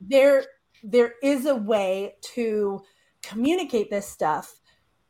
there 0.00 0.44
there 0.82 1.14
is 1.22 1.46
a 1.46 1.54
way 1.54 2.14
to 2.22 2.80
communicate 3.22 3.90
this 3.90 4.06
stuff 4.06 4.60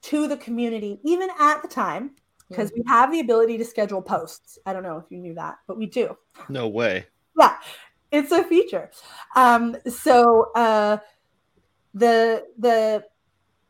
to 0.03 0.27
the 0.27 0.37
community 0.37 0.99
even 1.05 1.29
at 1.39 1.63
the 1.63 1.69
time 1.69 2.13
because 2.49 2.73
we 2.75 2.83
have 2.89 3.13
the 3.13 3.21
ability 3.21 3.57
to 3.57 3.65
schedule 3.65 4.03
posts. 4.03 4.59
I 4.67 4.73
don't 4.73 4.83
know 4.83 4.97
if 4.97 5.05
you 5.11 5.19
knew 5.19 5.35
that 5.35 5.57
but 5.67 5.79
we 5.79 5.87
do. 5.87 6.17
No 6.49 6.69
way. 6.69 7.07
Yeah 7.39 7.57
it's 8.11 8.33
a 8.33 8.43
feature. 8.45 8.91
Um 9.37 9.77
so 9.89 10.51
uh 10.55 10.99
the 11.95 12.45
the 12.59 13.05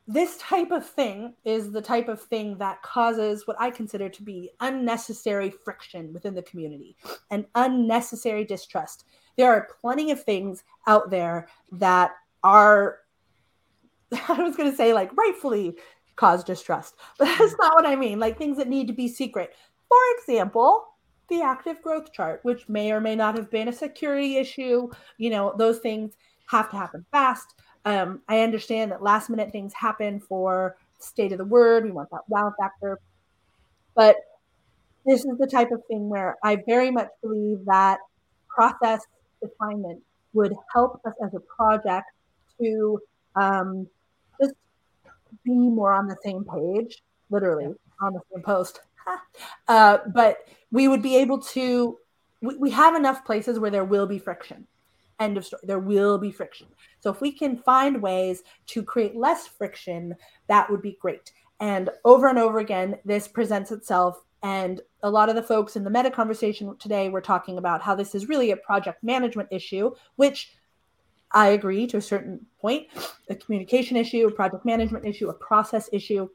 this 0.06 0.38
type 0.38 0.72
of 0.72 0.84
thing 0.84 1.34
is 1.44 1.70
the 1.70 1.80
type 1.80 2.08
of 2.08 2.20
thing 2.20 2.58
that 2.58 2.82
causes 2.82 3.46
what 3.46 3.56
I 3.60 3.70
consider 3.70 4.08
to 4.08 4.22
be 4.22 4.50
unnecessary 4.58 5.50
friction 5.50 6.12
within 6.12 6.34
the 6.34 6.42
community 6.42 6.96
and 7.30 7.46
unnecessary 7.54 8.44
distrust. 8.44 9.04
There 9.36 9.52
are 9.52 9.68
plenty 9.80 10.10
of 10.10 10.22
things 10.22 10.62
out 10.86 11.10
there 11.10 11.48
that 11.72 12.12
are, 12.42 12.98
I 14.28 14.42
was 14.42 14.56
going 14.56 14.70
to 14.70 14.76
say, 14.76 14.92
like 14.92 15.16
rightfully 15.16 15.76
cause 16.16 16.44
distrust, 16.44 16.94
but 17.18 17.26
that's 17.38 17.54
not 17.58 17.74
what 17.74 17.86
I 17.86 17.96
mean. 17.96 18.18
Like 18.18 18.38
things 18.38 18.58
that 18.58 18.68
need 18.68 18.86
to 18.88 18.92
be 18.92 19.08
secret. 19.08 19.54
For 19.88 19.98
example, 20.18 20.86
the 21.28 21.42
active 21.42 21.80
growth 21.82 22.12
chart, 22.12 22.40
which 22.42 22.68
may 22.68 22.92
or 22.92 23.00
may 23.00 23.14
not 23.14 23.36
have 23.36 23.50
been 23.50 23.68
a 23.68 23.72
security 23.72 24.36
issue. 24.36 24.90
You 25.18 25.30
know, 25.30 25.54
those 25.56 25.78
things 25.78 26.14
have 26.48 26.70
to 26.70 26.76
happen 26.76 27.06
fast 27.12 27.54
um, 27.84 28.20
I 28.28 28.40
understand 28.40 28.92
that 28.92 29.02
last 29.02 29.30
minute 29.30 29.52
things 29.52 29.72
happen 29.72 30.20
for 30.20 30.76
state 30.98 31.32
of 31.32 31.38
the 31.38 31.44
word. 31.44 31.84
We 31.84 31.92
want 31.92 32.10
that 32.10 32.28
wow 32.28 32.52
factor. 32.58 32.98
But 33.94 34.16
this 35.06 35.24
is 35.24 35.38
the 35.38 35.46
type 35.46 35.70
of 35.72 35.82
thing 35.88 36.08
where 36.08 36.36
I 36.44 36.58
very 36.66 36.90
much 36.90 37.08
believe 37.22 37.64
that 37.66 37.98
process 38.48 39.06
refinement 39.42 40.02
would 40.32 40.54
help 40.72 41.00
us 41.04 41.14
as 41.24 41.34
a 41.34 41.40
project 41.40 42.06
to 42.60 43.00
um, 43.36 43.86
just 44.40 44.54
be 45.44 45.52
more 45.52 45.92
on 45.92 46.06
the 46.06 46.16
same 46.22 46.44
page, 46.44 47.02
literally 47.30 47.64
yeah. 47.64 48.06
on 48.06 48.12
the 48.12 48.20
same 48.32 48.42
post. 48.42 48.80
uh, 49.68 49.98
but 50.14 50.48
we 50.70 50.88
would 50.88 51.02
be 51.02 51.16
able 51.16 51.40
to, 51.40 51.98
we, 52.40 52.56
we 52.56 52.70
have 52.70 52.94
enough 52.94 53.24
places 53.24 53.58
where 53.58 53.70
there 53.70 53.84
will 53.84 54.06
be 54.06 54.18
friction. 54.18 54.66
End 55.18 55.36
of 55.36 55.44
story. 55.44 55.62
There 55.64 55.78
will 55.78 56.18
be 56.18 56.30
friction. 56.30 56.66
So 57.00 57.10
if 57.10 57.20
we 57.20 57.32
can 57.32 57.56
find 57.56 58.02
ways 58.02 58.42
to 58.68 58.82
create 58.82 59.16
less 59.16 59.46
friction, 59.46 60.14
that 60.48 60.70
would 60.70 60.82
be 60.82 60.96
great. 61.00 61.32
And 61.60 61.90
over 62.04 62.28
and 62.28 62.38
over 62.38 62.58
again, 62.58 62.98
this 63.04 63.28
presents 63.28 63.70
itself. 63.70 64.22
And 64.42 64.80
a 65.02 65.10
lot 65.10 65.28
of 65.28 65.34
the 65.34 65.42
folks 65.42 65.76
in 65.76 65.84
the 65.84 65.90
meta 65.90 66.10
conversation 66.10 66.76
today 66.78 67.08
were 67.08 67.20
talking 67.20 67.58
about 67.58 67.82
how 67.82 67.94
this 67.94 68.14
is 68.14 68.28
really 68.28 68.50
a 68.50 68.56
project 68.56 69.02
management 69.02 69.48
issue, 69.52 69.92
which 70.16 70.54
I 71.32 71.48
agree 71.48 71.86
to 71.88 71.98
a 71.98 72.02
certain 72.02 72.46
point 72.60 72.88
a 73.28 73.34
communication 73.34 73.96
issue, 73.96 74.26
a 74.26 74.30
project 74.30 74.64
management 74.64 75.06
issue, 75.06 75.28
a 75.28 75.34
process 75.34 75.88
issue. 75.92 76.28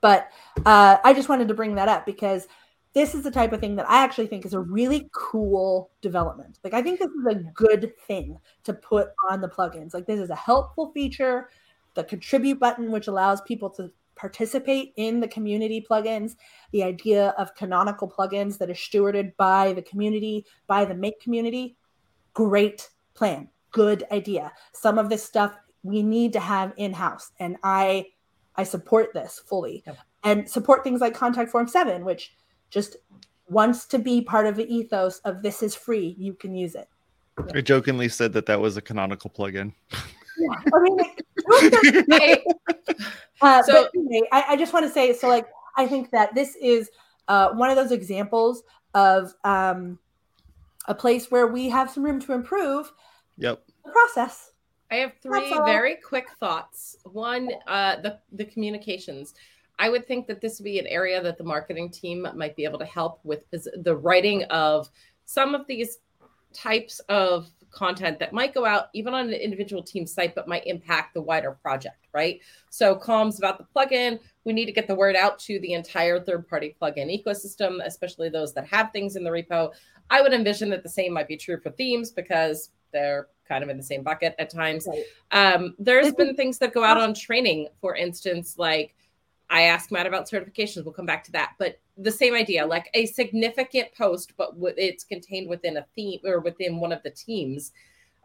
But 0.00 0.30
uh, 0.64 0.98
I 1.02 1.12
just 1.14 1.28
wanted 1.28 1.48
to 1.48 1.54
bring 1.54 1.74
that 1.74 1.88
up 1.88 2.06
because 2.06 2.46
this 2.94 3.14
is 3.14 3.22
the 3.24 3.30
type 3.30 3.52
of 3.52 3.60
thing 3.60 3.76
that 3.76 3.88
I 3.90 4.02
actually 4.02 4.26
think 4.26 4.46
is 4.46 4.54
a 4.54 4.60
really 4.60 5.10
cool 5.12 5.90
development. 6.00 6.58
Like 6.64 6.72
I 6.72 6.80
think 6.80 6.98
this 6.98 7.10
is 7.10 7.26
a 7.26 7.34
good 7.34 7.92
thing 8.06 8.38
to 8.64 8.72
put 8.72 9.08
on 9.30 9.40
the 9.40 9.48
plugins. 9.48 9.92
Like 9.92 10.06
this 10.06 10.20
is 10.20 10.30
a 10.30 10.34
helpful 10.34 10.92
feature. 10.92 11.50
The 11.94 12.04
contribute 12.04 12.58
button, 12.58 12.90
which 12.90 13.06
allows 13.06 13.40
people 13.42 13.68
to 13.70 13.90
participate 14.16 14.92
in 14.96 15.20
the 15.20 15.28
community 15.28 15.84
plugins, 15.88 16.36
the 16.72 16.82
idea 16.82 17.34
of 17.38 17.54
canonical 17.54 18.10
plugins 18.10 18.58
that 18.58 18.70
are 18.70 18.74
stewarded 18.74 19.36
by 19.36 19.72
the 19.72 19.82
community, 19.82 20.44
by 20.66 20.84
the 20.84 20.94
make 20.94 21.20
community. 21.20 21.76
Great 22.34 22.90
plan. 23.14 23.48
Good 23.70 24.04
idea. 24.10 24.52
Some 24.72 24.98
of 24.98 25.08
this 25.08 25.22
stuff 25.22 25.56
we 25.82 26.02
need 26.02 26.32
to 26.32 26.40
have 26.40 26.72
in-house. 26.76 27.30
And 27.38 27.56
I 27.62 28.06
I 28.56 28.64
support 28.64 29.12
this 29.12 29.40
fully. 29.46 29.82
Yep. 29.86 29.98
And 30.24 30.48
support 30.48 30.82
things 30.82 31.00
like 31.00 31.14
contact 31.14 31.50
form 31.50 31.68
7, 31.68 32.04
which 32.04 32.34
just 32.70 32.96
wants 33.48 33.84
to 33.86 33.98
be 33.98 34.20
part 34.20 34.46
of 34.46 34.56
the 34.56 34.74
ethos 34.74 35.18
of 35.20 35.42
this 35.42 35.62
is 35.62 35.74
free, 35.74 36.16
you 36.18 36.34
can 36.34 36.54
use 36.54 36.74
it. 36.74 36.88
I 37.54 37.60
jokingly 37.60 38.08
said 38.08 38.32
that 38.32 38.46
that 38.46 38.60
was 38.60 38.76
a 38.76 38.82
canonical 38.82 39.30
plugin. 39.30 39.74
Yeah, 40.38 40.70
I 40.74 40.80
mean, 40.82 42.04
like, 42.08 42.44
uh, 43.40 43.62
so 43.62 43.72
but 43.72 43.90
anyway, 43.94 44.28
I, 44.32 44.44
I, 44.48 44.56
just 44.56 44.72
want 44.72 44.84
to 44.86 44.92
say 44.92 45.12
so. 45.12 45.28
Like, 45.28 45.46
I 45.76 45.86
think 45.86 46.10
that 46.10 46.34
this 46.34 46.56
is 46.56 46.90
uh, 47.28 47.50
one 47.50 47.70
of 47.70 47.76
those 47.76 47.92
examples 47.92 48.62
of 48.94 49.34
um, 49.44 49.98
a 50.86 50.94
place 50.94 51.30
where 51.30 51.46
we 51.46 51.68
have 51.68 51.90
some 51.90 52.02
room 52.02 52.20
to 52.20 52.32
improve. 52.32 52.92
Yep. 53.38 53.62
The 53.84 53.90
process. 53.90 54.52
I 54.90 54.96
have 54.96 55.12
three 55.22 55.50
very 55.50 55.96
quick 55.96 56.28
thoughts. 56.38 56.96
One, 57.04 57.50
uh, 57.66 58.00
the 58.00 58.18
the 58.32 58.44
communications. 58.44 59.34
I 59.78 59.90
would 59.90 60.06
think 60.06 60.26
that 60.28 60.40
this 60.40 60.58
would 60.58 60.64
be 60.64 60.78
an 60.78 60.86
area 60.86 61.22
that 61.22 61.36
the 61.36 61.44
marketing 61.44 61.90
team 61.90 62.26
might 62.34 62.56
be 62.56 62.64
able 62.64 62.78
to 62.78 62.86
help 62.86 63.20
with 63.24 63.44
is 63.52 63.68
the 63.82 63.94
writing 63.94 64.44
of 64.44 64.88
some 65.26 65.54
of 65.54 65.66
these 65.66 65.98
types 66.54 67.00
of 67.08 67.50
content 67.76 68.18
that 68.18 68.32
might 68.32 68.54
go 68.54 68.64
out 68.64 68.86
even 68.94 69.12
on 69.12 69.28
an 69.28 69.34
individual 69.34 69.82
team 69.82 70.06
site 70.06 70.34
but 70.34 70.48
might 70.48 70.66
impact 70.66 71.12
the 71.12 71.20
wider 71.20 71.52
project 71.52 72.06
right? 72.16 72.40
So 72.70 72.96
comms 72.96 73.36
about 73.36 73.58
the 73.58 73.66
plugin. 73.76 74.18
We 74.44 74.54
need 74.54 74.64
to 74.64 74.72
get 74.72 74.88
the 74.88 74.94
word 74.94 75.16
out 75.16 75.38
to 75.40 75.60
the 75.60 75.74
entire 75.74 76.18
third 76.18 76.48
party 76.48 76.74
plugin 76.80 77.12
ecosystem 77.14 77.84
especially 77.84 78.30
those 78.30 78.54
that 78.54 78.66
have 78.66 78.90
things 78.90 79.16
in 79.16 79.22
the 79.22 79.30
repo. 79.30 79.72
I 80.08 80.22
would 80.22 80.32
envision 80.32 80.70
that 80.70 80.82
the 80.82 80.88
same 80.88 81.12
might 81.12 81.28
be 81.28 81.36
true 81.36 81.60
for 81.60 81.70
themes 81.70 82.10
because 82.10 82.70
they're 82.92 83.28
kind 83.46 83.62
of 83.62 83.68
in 83.68 83.76
the 83.76 83.82
same 83.82 84.02
bucket 84.02 84.34
at 84.38 84.48
times. 84.48 84.88
Right. 84.88 85.04
um, 85.32 85.74
there's 85.78 86.12
been 86.14 86.34
things 86.34 86.58
that 86.58 86.72
go 86.72 86.82
out 86.82 86.96
on 86.96 87.12
training 87.12 87.68
for 87.80 87.94
instance 87.94 88.56
like 88.58 88.95
I 89.50 89.62
asked 89.62 89.92
Matt 89.92 90.06
about 90.06 90.28
certifications. 90.28 90.84
We'll 90.84 90.94
come 90.94 91.06
back 91.06 91.24
to 91.24 91.32
that. 91.32 91.52
But 91.58 91.78
the 91.96 92.10
same 92.10 92.34
idea, 92.34 92.66
like 92.66 92.90
a 92.94 93.06
significant 93.06 93.88
post, 93.96 94.32
but 94.36 94.54
it's 94.76 95.04
contained 95.04 95.48
within 95.48 95.76
a 95.76 95.86
theme 95.94 96.20
or 96.24 96.40
within 96.40 96.80
one 96.80 96.92
of 96.92 97.02
the 97.02 97.10
teams. 97.10 97.72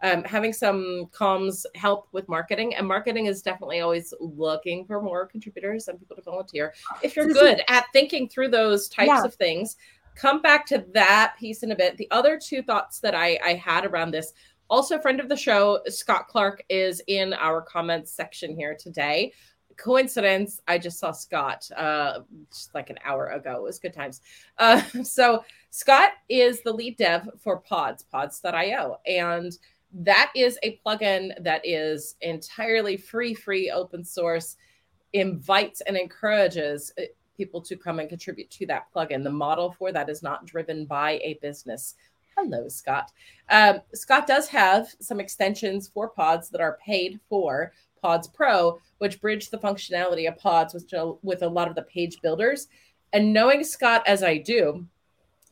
Um, 0.04 0.24
having 0.24 0.52
some 0.52 1.10
comms 1.14 1.64
help 1.76 2.08
with 2.12 2.28
marketing, 2.28 2.74
and 2.74 2.88
marketing 2.88 3.28
is 3.28 3.44
definitely 3.44 3.82
always 3.82 4.16
looking 4.20 4.84
for 4.84 5.00
more 5.00 5.28
contributors 5.28 5.88
and 5.88 6.00
people 6.00 6.16
to 6.16 6.24
volunteer. 6.24 6.74
If 7.04 7.16
you're 7.16 7.32
good 7.32 7.62
at 7.68 7.86
thinking 7.94 8.28
through 8.28 8.48
those 8.48 8.90
types 8.90 9.10
yeah. 9.10 9.24
of 9.24 9.36
things, 9.36 9.76
come 10.16 10.42
back 10.42 10.66
to 10.68 10.84
that 10.94 11.36
piece 11.40 11.62
in 11.62 11.72
a 11.72 11.76
bit. 11.76 11.98
The 11.98 12.10
other 12.10 12.40
two 12.44 12.64
thoughts 12.64 13.00
that 13.02 13.14
I, 13.14 13.38
I 13.46 13.54
had 13.54 13.86
around 13.86 14.10
this 14.10 14.34
also, 14.72 14.98
friend 15.00 15.20
of 15.20 15.28
the 15.28 15.36
show, 15.36 15.82
Scott 15.88 16.30
Clark, 16.30 16.64
is 16.70 17.02
in 17.08 17.34
our 17.34 17.62
comments 17.62 18.10
section 18.10 18.56
here 18.56 18.74
today 18.74 19.34
coincidence 19.82 20.62
i 20.68 20.78
just 20.78 21.00
saw 21.00 21.12
scott 21.12 21.68
uh 21.76 22.20
just 22.52 22.74
like 22.76 22.90
an 22.90 22.98
hour 23.04 23.30
ago. 23.30 23.56
It 23.56 23.64
was 23.64 23.80
good 23.80 23.94
times. 23.94 24.22
Uh 24.58 24.82
so 25.04 25.44
scott 25.72 26.12
is 26.30 26.62
the 26.62 26.72
lead 26.72 26.98
dev 26.98 27.28
for 27.40 27.58
pods 27.58 28.04
pods.io 28.04 28.98
and 29.06 29.58
that 29.94 30.32
is 30.36 30.58
a 30.64 30.80
plugin 30.86 31.32
that 31.44 31.62
is 31.66 32.16
entirely 32.22 32.96
free 32.96 33.34
free 33.34 33.72
open 33.72 34.04
source 34.04 34.56
invites 35.14 35.82
and 35.82 35.98
encourages 35.98 36.94
uh, 37.00 37.04
people 37.36 37.62
to 37.62 37.76
come 37.76 38.00
and 38.00 38.08
contribute 38.08 38.50
to 38.52 38.66
that 38.68 38.86
plugin. 38.96 39.24
The 39.24 39.30
model 39.30 39.76
for 39.78 39.92
that 39.92 40.10
is 40.10 40.22
not 40.22 40.46
driven 40.46 40.86
by 40.86 41.20
a 41.24 41.40
business. 41.42 41.96
Hello 42.38 42.70
scott. 42.70 43.12
Um, 43.50 43.82
scott 43.94 44.28
does 44.28 44.48
have 44.48 44.88
some 45.00 45.20
extensions 45.20 45.90
for 45.94 46.10
pods 46.10 46.50
that 46.50 46.62
are 46.62 46.78
paid 46.86 47.20
for 47.28 47.74
Pods 48.02 48.28
Pro, 48.28 48.80
which 48.98 49.22
bridge 49.22 49.50
the 49.50 49.58
functionality 49.58 50.28
of 50.28 50.38
Pods 50.38 50.74
with, 50.74 50.86
with 51.22 51.44
a 51.44 51.48
lot 51.48 51.68
of 51.68 51.76
the 51.76 51.84
page 51.84 52.22
builders. 52.22 52.68
And 53.14 53.34
knowing 53.34 53.64
Scott 53.64 54.04
as 54.08 54.24
I 54.24 54.38
do, 54.38 54.86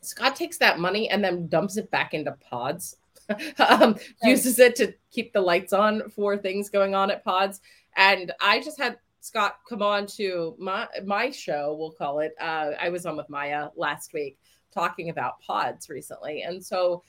Scott 0.02 0.36
takes 0.36 0.58
that 0.58 0.80
money 0.80 1.10
and 1.10 1.24
then 1.24 1.48
dumps 1.48 1.78
it 1.78 1.92
back 1.92 2.14
into 2.14 2.32
Pods. 2.50 2.96
um, 3.60 3.96
uses 4.24 4.60
it 4.60 4.76
to 4.76 4.94
keep 5.12 5.34
the 5.34 5.42
lights 5.42 5.74
on 5.74 6.10
for 6.10 6.38
things 6.38 6.70
going 6.70 6.96
on 6.96 7.12
at 7.12 7.24
pods. 7.24 7.62
And 7.96 8.32
I 8.42 8.60
just 8.60 8.80
had 8.80 8.98
Scott 9.22 9.60
come 9.68 9.82
on 9.82 10.08
to 10.08 10.56
my 10.58 10.88
my 11.06 11.30
show, 11.30 11.76
we'll 11.78 11.92
call 11.92 12.20
it. 12.20 12.34
Uh, 12.40 12.72
I 12.80 12.90
was 12.90 13.06
on 13.06 13.18
with 13.18 13.30
Maya 13.30 13.70
last 13.76 14.14
week 14.14 14.38
talking 14.74 15.10
about 15.10 15.40
pods 15.42 15.90
recently, 15.90 16.44
and 16.44 16.64
so 16.64 17.04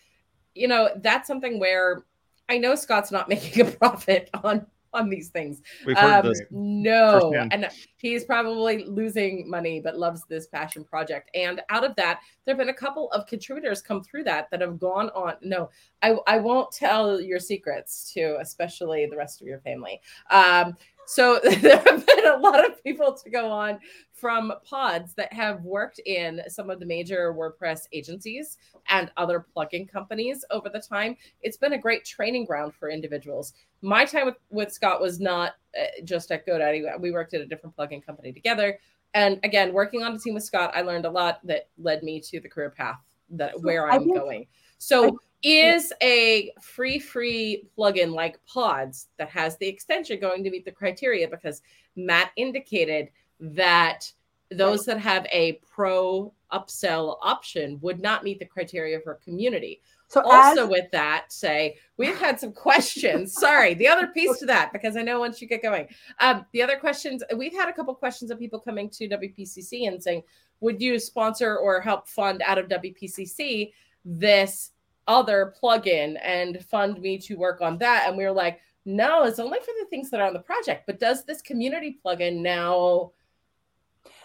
you 0.55 0.69
know 0.69 0.91
that's 0.97 1.29
something 1.29 1.61
where 1.61 2.05
I 2.49 2.59
know 2.59 2.75
Scott's 2.75 3.13
not 3.13 3.29
making 3.29 3.67
a 3.67 3.71
profit 3.71 4.31
on 4.43 4.67
on 4.93 5.09
these 5.09 5.29
things. 5.29 5.63
We've 5.87 5.97
heard 5.97 6.27
Um, 6.27 6.33
no, 6.51 7.33
and 7.51 7.69
he's 7.97 8.25
probably 8.25 8.85
losing 8.85 9.49
money, 9.49 9.81
but 9.81 9.99
loves 9.99 10.25
this 10.29 10.47
passion 10.47 10.85
project. 10.85 11.31
And 11.35 11.61
out 11.71 11.85
of 11.85 11.95
that, 11.97 12.21
there 12.45 12.55
have 12.55 12.59
been 12.59 12.69
a 12.69 12.75
couple 12.75 13.11
of 13.13 13.27
contributors 13.27 13.83
come 13.83 14.03
through 14.03 14.25
that 14.25 14.51
that 14.51 14.61
have 14.61 14.79
gone 14.79 15.11
on. 15.11 15.35
No, 15.43 15.71
I, 16.03 16.17
I 16.27 16.39
won't 16.39 16.73
tell 16.73 17.21
your 17.21 17.39
secrets 17.39 18.13
to, 18.15 18.39
especially 18.41 19.07
the 19.07 19.17
rest 19.17 19.41
of 19.41 19.47
your 19.47 19.61
family. 19.61 20.01
Um, 20.31 20.77
so 21.11 21.41
there 21.61 21.79
have 21.79 22.07
been 22.07 22.27
a 22.27 22.37
lot 22.39 22.65
of 22.65 22.83
people 22.85 23.13
to 23.13 23.31
go 23.31 23.51
on 23.51 23.79
from 24.13 24.53
pods 24.65 25.15
that 25.15 25.33
have 25.33 25.63
worked 25.63 26.01
in 26.07 26.43
some 26.49 26.71
of 26.71 26.79
the 26.79 26.87
major 26.87 27.35
WordPress 27.35 27.83
agencies 27.93 28.59
and 28.89 29.11
other 29.17 29.47
plugin 29.57 29.91
companies 29.91 30.45
over 30.51 30.69
the 30.69 30.81
time. 30.81 31.17
It's 31.41 31.57
been 31.57 31.73
a 31.73 31.79
great 31.79 32.05
training 32.05 32.45
ground 32.45 32.75
for 32.75 32.91
individuals 32.91 33.55
my 33.83 34.05
time 34.05 34.27
with, 34.27 34.37
with 34.51 34.73
Scott 34.73 35.01
was 35.01 35.21
not 35.21 35.55
uh, 35.79 35.87
just 36.05 36.31
at 36.31 36.47
GoDaddy. 36.47 37.01
We 37.01 37.13
worked 37.13 37.35
at 37.35 37.41
a 37.41 37.47
different 37.47 37.77
plugin 37.77 38.05
company 38.05 38.33
together. 38.33 38.79
And 39.15 39.41
again, 39.43 39.73
working 39.73 40.03
on 40.03 40.15
a 40.15 40.19
team 40.19 40.35
with 40.35 40.45
Scott, 40.45 40.73
I 40.75 40.83
learned 40.83 41.07
a 41.07 41.11
lot 41.11 41.41
that 41.45 41.69
led 41.79 42.03
me 42.03 42.21
to 42.21 42.41
the 42.41 42.49
career 42.49 42.71
path 42.71 43.01
that 43.31 43.61
where 43.61 43.91
I'm 43.91 44.05
think- 44.05 44.17
going. 44.17 44.47
So 44.79 45.19
is 45.43 45.93
a 46.03 46.53
free 46.61 46.99
free 46.99 47.65
plugin 47.77 48.13
like 48.13 48.45
Pods 48.47 49.09
that 49.19 49.31
has 49.31 49.57
the 49.57 49.67
extension 49.67 50.21
going 50.21 50.45
to 50.45 50.51
meet 50.51 50.65
the 50.65 50.71
criteria 50.71 51.29
because 51.29 51.63
Matt 51.97 52.31
indicated 52.37 53.11
that 53.41 54.13
those 54.51 54.85
that 54.85 54.99
have 54.99 55.27
a 55.33 55.61
pro 55.75 56.33
upsell 56.53 57.17
option 57.23 57.79
would 57.81 58.01
not 58.01 58.25
meet 58.25 58.39
the 58.39 58.45
criteria 58.45 58.99
for 59.01 59.15
community. 59.15 59.81
So 60.09 60.23
also 60.23 60.65
as 60.65 60.69
with 60.69 60.91
that 60.91 61.33
say 61.33 61.77
we've 61.97 62.19
had 62.19 62.41
some 62.41 62.53
questions. 62.53 63.33
Sorry 63.41 63.75
the 63.75 63.87
other 63.87 64.09
piece 64.09 64.39
to 64.41 64.47
that 64.47 64.73
because 64.73 64.97
i 64.97 65.03
know 65.03 65.21
once 65.21 65.41
you 65.41 65.47
get 65.47 65.63
going. 65.63 65.87
Um, 66.19 66.45
the 66.53 66.63
other 66.63 66.77
questions 66.77 67.23
we've 67.37 67.55
had 67.55 67.69
a 67.69 67.73
couple 67.73 67.95
questions 67.95 68.31
of 68.31 68.39
people 68.39 68.59
coming 68.59 68.91
to 68.91 69.09
wpcc 69.09 69.87
and 69.87 70.03
saying 70.03 70.23
would 70.59 70.83
you 70.83 70.99
sponsor 70.99 71.57
or 71.57 71.81
help 71.81 72.09
fund 72.09 72.43
out 72.45 72.59
of 72.59 72.69
wpcc 72.69 73.73
this 74.05 74.73
other 75.07 75.55
plugin 75.63 76.17
and 76.23 76.65
fund 76.67 77.01
me 77.01 77.19
to 77.19 77.35
work 77.37 77.61
on 77.61 77.79
that 77.79 78.07
and 78.09 78.17
we 78.17 78.25
were 78.25 78.33
like 78.33 78.61
no 78.85 79.25
it's 79.25 79.39
only 79.39 79.59
for 79.61 79.73
the 79.81 79.87
things 79.91 80.11
that 80.11 80.21
are 80.21 80.27
on 80.27 80.33
the 80.33 80.39
project 80.41 80.85
but 80.87 81.01
does 81.01 81.25
this 81.25 81.43
community 81.43 81.99
plugin 82.05 82.41
now 82.43 83.13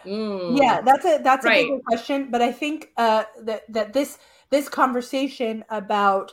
Mm. 0.06 0.56
yeah 0.58 0.82
that's 0.82 1.04
a 1.06 1.20
that's 1.24 1.46
a 1.46 1.50
Right. 1.50 1.66
bigger 1.68 1.80
question 1.88 2.30
but 2.30 2.42
i 2.42 2.52
think 2.52 2.90
uh 2.98 3.24
that 3.44 3.64
that 3.74 3.92
this 3.92 4.20
this 4.52 4.70
conversation 4.70 5.66
about 5.70 6.32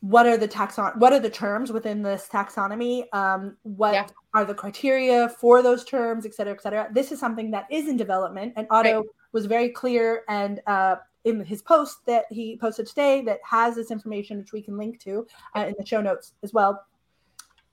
what 0.00 0.26
are 0.26 0.36
the 0.36 0.48
taxon 0.48 0.96
what 0.98 1.12
are 1.12 1.18
the 1.20 1.30
terms 1.30 1.70
within 1.70 2.02
this 2.02 2.28
taxonomy 2.32 3.04
um 3.12 3.56
what 3.62 3.92
Yeah. 3.92 4.06
are 4.34 4.44
the 4.44 4.54
criteria 4.54 5.28
for 5.28 5.62
those 5.62 5.84
terms 5.84 6.24
et 6.24 6.34
cetera 6.34 6.54
et 6.54 6.62
cetera 6.62 6.88
this 6.92 7.12
is 7.12 7.20
something 7.20 7.50
that 7.50 7.66
is 7.70 7.88
in 7.88 7.96
development 7.96 8.54
and 8.56 8.66
otto 8.70 9.04
was 9.32 9.46
very 9.46 9.68
clear 9.68 10.22
and 10.28 10.60
uh 10.66 10.96
in 11.26 11.44
his 11.44 11.60
post 11.62 11.98
that 12.06 12.24
he 12.30 12.56
posted 12.56 12.86
today 12.86 13.20
that 13.22 13.40
has 13.44 13.74
this 13.74 13.90
information 13.90 14.38
which 14.38 14.52
we 14.52 14.62
can 14.62 14.78
link 14.78 14.98
to 15.00 15.26
uh, 15.54 15.66
in 15.68 15.74
the 15.78 15.84
show 15.84 16.00
notes 16.00 16.32
as 16.42 16.52
well. 16.52 16.72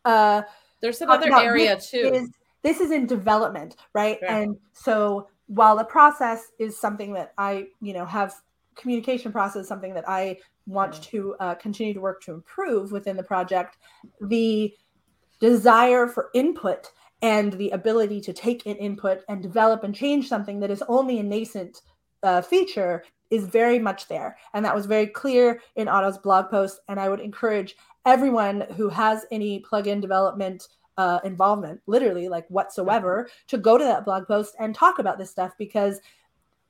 Uh 0.06 0.42
there's 0.82 1.00
another 1.02 1.32
area 1.34 1.76
this 1.76 1.90
too. 1.92 2.12
is 2.14 2.30
this 2.62 2.82
is 2.82 2.92
in 2.92 3.06
development 3.06 3.76
right? 3.94 4.20
And 4.28 4.58
so 4.74 5.28
while 5.48 5.78
the 5.78 5.86
process 5.86 6.52
is 6.60 6.80
something 6.80 7.14
that 7.14 7.34
i 7.38 7.66
you 7.82 7.94
know 7.94 8.06
have 8.06 8.34
communication 8.76 9.32
process 9.32 9.68
something 9.68 9.94
that 9.94 10.08
i 10.08 10.38
want 10.66 10.94
Mhm. 10.94 11.02
to 11.12 11.36
uh, 11.42 11.56
continue 11.56 11.94
to 11.94 12.00
work 12.00 12.22
to 12.24 12.32
improve 12.34 12.92
within 12.92 13.18
the 13.18 13.24
project 13.24 13.78
the 14.22 14.74
desire 15.42 16.08
for 16.08 16.30
input 16.34 16.92
and 17.22 17.54
the 17.54 17.70
ability 17.72 18.20
to 18.22 18.34
take 18.34 18.66
in 18.66 18.78
input 18.78 19.18
and 19.28 19.42
develop 19.44 19.84
and 19.84 19.94
change 19.94 20.28
something 20.30 20.60
that 20.62 20.72
is 20.72 20.82
only 20.88 21.20
a 21.20 21.24
nascent 21.24 21.82
uh, 22.24 22.42
feature 22.42 23.04
is 23.34 23.48
very 23.48 23.80
much 23.80 24.08
there 24.08 24.38
and 24.54 24.64
that 24.64 24.76
was 24.76 24.86
very 24.86 25.08
clear 25.08 25.62
in 25.76 25.88
otto's 25.88 26.18
blog 26.18 26.50
post 26.50 26.80
and 26.88 27.00
i 27.00 27.10
would 27.10 27.20
encourage 27.20 27.76
everyone 28.06 28.62
who 28.76 28.90
has 28.90 29.26
any 29.32 29.62
plugin 29.62 30.02
development 30.02 30.68
uh, 30.98 31.20
involvement, 31.24 31.82
literally 31.88 32.28
like 32.30 32.48
whatsoever, 32.50 33.30
to 33.48 33.58
go 33.58 33.78
to 33.78 33.84
that 33.84 34.06
blog 34.06 34.28
post 34.28 34.56
and 34.60 34.76
talk 34.76 35.00
about 35.00 35.18
this 35.18 35.32
stuff 35.32 35.54
because 35.58 36.00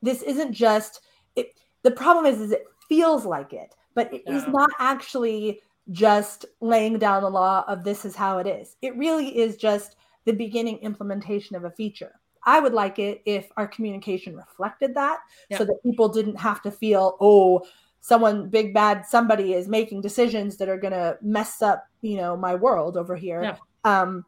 this 0.01 0.21
isn't 0.21 0.53
just 0.53 1.01
it. 1.35 1.59
The 1.83 1.91
problem 1.91 2.25
is, 2.25 2.39
is 2.39 2.51
it 2.51 2.65
feels 2.87 3.25
like 3.25 3.53
it, 3.53 3.75
but 3.95 4.13
it 4.13 4.23
is 4.27 4.45
No. 4.45 4.53
not 4.53 4.69
actually 4.79 5.61
just 5.91 6.45
laying 6.61 6.97
down 6.97 7.23
the 7.23 7.29
law 7.29 7.65
of 7.67 7.83
this 7.83 8.05
is 8.05 8.15
how 8.15 8.37
it 8.37 8.47
is. 8.47 8.77
It 8.81 8.95
really 8.95 9.37
is 9.37 9.57
just 9.57 9.97
the 10.25 10.31
beginning 10.31 10.77
implementation 10.77 11.57
of 11.57 11.65
a 11.65 11.71
feature. 11.71 12.21
I 12.45 12.59
would 12.59 12.73
like 12.73 12.99
it 12.99 13.21
if 13.25 13.49
our 13.57 13.67
communication 13.67 14.35
reflected 14.35 14.93
that 14.95 15.19
Yeah. 15.49 15.57
so 15.57 15.65
that 15.65 15.79
people 15.83 16.09
didn't 16.09 16.35
have 16.39 16.61
to 16.63 16.71
feel, 16.71 17.17
oh, 17.21 17.65
someone 18.01 18.49
big 18.49 18.73
bad 18.73 19.05
somebody 19.05 19.53
is 19.53 19.67
making 19.67 20.01
decisions 20.01 20.57
that 20.57 20.67
are 20.67 20.77
going 20.77 20.93
to 20.93 21.17
mess 21.21 21.61
up, 21.61 21.85
you 22.01 22.17
know, 22.17 22.35
my 22.35 22.53
world 22.55 22.97
over 22.97 23.15
here. 23.15 23.43
Yeah. 23.43 23.57
Um 23.85 24.25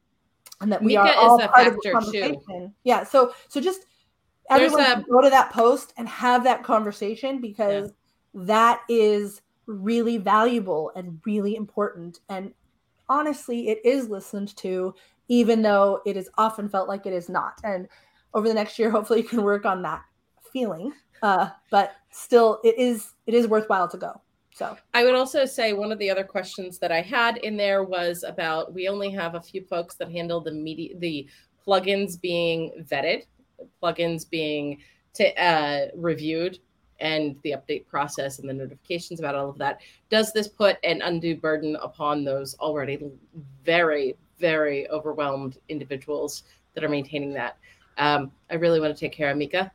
and 0.61 0.71
that 0.71 0.81
we 0.81 0.95
Mika 0.95 1.01
are 1.01 1.15
all 1.15 1.41
a 1.41 1.47
part 1.49 1.67
of 1.67 1.73
the 1.75 1.81
factor, 1.91 2.11
too. 2.11 2.21
conversation. 2.21 2.73
Yeah, 2.85 3.03
so 3.03 3.33
so 3.49 3.59
just 3.59 3.81
everyone 4.49 4.81
a- 4.81 5.03
go 5.09 5.21
to 5.21 5.29
that 5.29 5.51
post 5.51 5.91
and 5.97 6.07
have 6.07 6.43
that 6.45 6.63
conversation 6.63 7.41
because 7.41 7.91
that 8.33 8.81
is 8.89 9.41
really 9.65 10.17
valuable 10.17 10.91
and 10.95 11.19
really 11.25 11.55
important 11.55 12.19
and 12.29 12.53
honestly 13.09 13.69
it 13.69 13.79
is 13.83 14.07
listened 14.07 14.55
to 14.55 14.93
even 15.27 15.63
though 15.63 15.99
it 16.05 16.15
is 16.15 16.29
often 16.37 16.69
felt 16.69 16.87
like 16.87 17.07
it 17.07 17.13
is 17.13 17.27
not 17.29 17.59
and 17.63 17.87
over 18.35 18.47
the 18.47 18.53
next 18.53 18.77
year 18.77 18.91
hopefully 18.91 19.21
you 19.21 19.27
can 19.27 19.41
work 19.41 19.65
on 19.65 19.81
that 19.81 20.03
feeling 20.53 20.93
uh, 21.23 21.49
but 21.71 21.95
still 22.11 22.59
it 22.63 22.77
is 22.77 23.13
it 23.25 23.33
is 23.33 23.47
worthwhile 23.47 23.87
to 23.87 23.97
go 23.97 24.21
so 24.55 24.77
I 24.93 25.03
would 25.03 25.15
also 25.15 25.45
say 25.45 25.73
one 25.73 25.91
of 25.91 25.99
the 25.99 26.09
other 26.09 26.23
questions 26.23 26.77
that 26.77 26.89
I 26.89 27.01
had 27.01 27.37
in 27.37 27.57
there 27.57 27.83
was 27.83 28.23
about 28.23 28.73
we 28.73 28.87
only 28.87 29.09
have 29.09 29.35
a 29.35 29.41
few 29.41 29.61
folks 29.61 29.95
that 29.95 30.09
handle 30.09 30.39
the 30.39 30.53
media, 30.53 30.97
the 30.97 31.27
plugins 31.67 32.19
being 32.19 32.71
vetted, 32.89 33.23
plugins 33.83 34.29
being 34.29 34.77
to, 35.15 35.43
uh, 35.43 35.87
reviewed, 35.93 36.59
and 37.01 37.35
the 37.43 37.51
update 37.51 37.85
process 37.85 38.39
and 38.39 38.47
the 38.47 38.53
notifications 38.53 39.19
about 39.19 39.35
all 39.35 39.49
of 39.49 39.57
that. 39.57 39.81
Does 40.09 40.31
this 40.31 40.47
put 40.47 40.77
an 40.85 41.01
undue 41.01 41.35
burden 41.35 41.75
upon 41.81 42.23
those 42.23 42.55
already 42.59 43.11
very, 43.65 44.15
very 44.39 44.89
overwhelmed 44.89 45.57
individuals 45.67 46.43
that 46.73 46.83
are 46.85 46.89
maintaining 46.89 47.33
that? 47.33 47.57
Um, 47.97 48.31
I 48.49 48.55
really 48.55 48.79
want 48.79 48.95
to 48.95 48.99
take 48.99 49.13
care 49.13 49.29
of 49.31 49.37
Mika. 49.37 49.71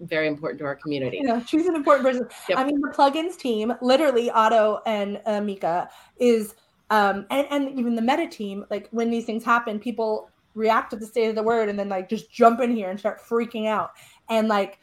Very 0.00 0.26
important 0.26 0.58
to 0.60 0.64
our 0.64 0.74
community. 0.74 1.20
yeah 1.22 1.44
she's 1.44 1.66
an 1.66 1.76
important 1.76 2.04
person 2.04 2.26
Yep. 2.48 2.58
i 2.58 2.64
mean 2.64 2.80
the 2.80 2.88
plugins 2.88 3.36
team 3.38 3.72
literally 3.80 4.30
otto 4.32 4.80
and 4.84 5.20
uh, 5.26 5.40
mika 5.40 5.88
is 6.18 6.56
um 6.90 7.24
and, 7.30 7.46
and 7.50 7.78
even 7.78 7.94
the 7.94 8.02
meta 8.02 8.26
team 8.26 8.64
like 8.68 8.88
when 8.90 9.10
these 9.10 9.24
things 9.26 9.44
happen 9.44 9.78
people 9.78 10.28
react 10.54 10.90
to 10.90 10.96
the 10.96 11.06
state 11.06 11.28
of 11.28 11.36
the 11.36 11.42
word 11.42 11.68
and 11.68 11.78
then 11.78 11.88
like 11.88 12.08
just 12.08 12.32
jump 12.32 12.58
in 12.60 12.74
here 12.74 12.90
and 12.90 12.98
start 12.98 13.20
freaking 13.22 13.68
out 13.68 13.92
and 14.28 14.48
like 14.48 14.80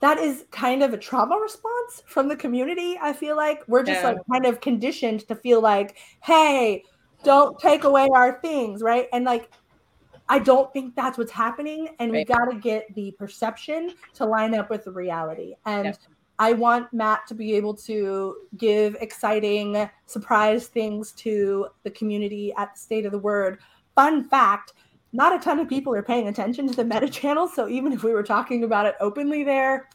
that 0.00 0.18
is 0.18 0.44
kind 0.50 0.82
of 0.82 0.92
a 0.92 0.98
trauma 0.98 1.36
response 1.36 2.02
from 2.06 2.26
the 2.26 2.34
community 2.34 2.98
i 3.00 3.12
feel 3.12 3.36
like 3.36 3.62
we're 3.68 3.84
just 3.84 4.00
Yeah. 4.02 4.08
like 4.08 4.18
kind 4.32 4.46
of 4.46 4.60
conditioned 4.60 5.28
to 5.28 5.36
feel 5.36 5.60
like 5.60 5.96
hey 6.24 6.82
don't 7.22 7.56
take 7.60 7.84
away 7.84 8.08
our 8.12 8.40
things 8.40 8.82
right 8.82 9.06
and 9.12 9.24
like 9.26 9.48
i 10.30 10.38
don't 10.38 10.72
think 10.72 10.94
that's 10.94 11.18
what's 11.18 11.32
happening 11.32 11.88
and 11.98 12.10
we 12.10 12.18
Right. 12.18 12.28
got 12.28 12.44
to 12.46 12.54
get 12.56 12.86
the 12.94 13.10
perception 13.18 13.92
to 14.14 14.24
line 14.24 14.54
up 14.54 14.70
with 14.70 14.84
the 14.84 14.90
reality 14.92 15.54
and 15.66 15.98
i 16.38 16.52
want 16.52 16.90
matt 16.92 17.26
to 17.26 17.34
be 17.34 17.54
able 17.54 17.74
to 17.74 18.36
give 18.56 18.96
exciting 19.00 19.90
surprise 20.06 20.68
things 20.68 21.12
to 21.12 21.66
the 21.82 21.90
community 21.90 22.52
at 22.56 22.72
the 22.74 22.80
state 22.80 23.04
of 23.04 23.12
the 23.12 23.18
word 23.18 23.58
fun 23.94 24.26
fact 24.28 24.72
not 25.12 25.34
a 25.34 25.38
ton 25.38 25.58
of 25.58 25.68
people 25.68 25.92
are 25.94 26.02
paying 26.02 26.28
attention 26.28 26.66
to 26.68 26.74
the 26.74 26.84
meta 26.84 27.08
channel 27.08 27.46
so 27.48 27.68
even 27.68 27.92
if 27.92 28.02
we 28.04 28.12
were 28.12 28.22
talking 28.22 28.64
about 28.64 28.86
it 28.86 28.94
openly 29.00 29.44
there 29.44 29.88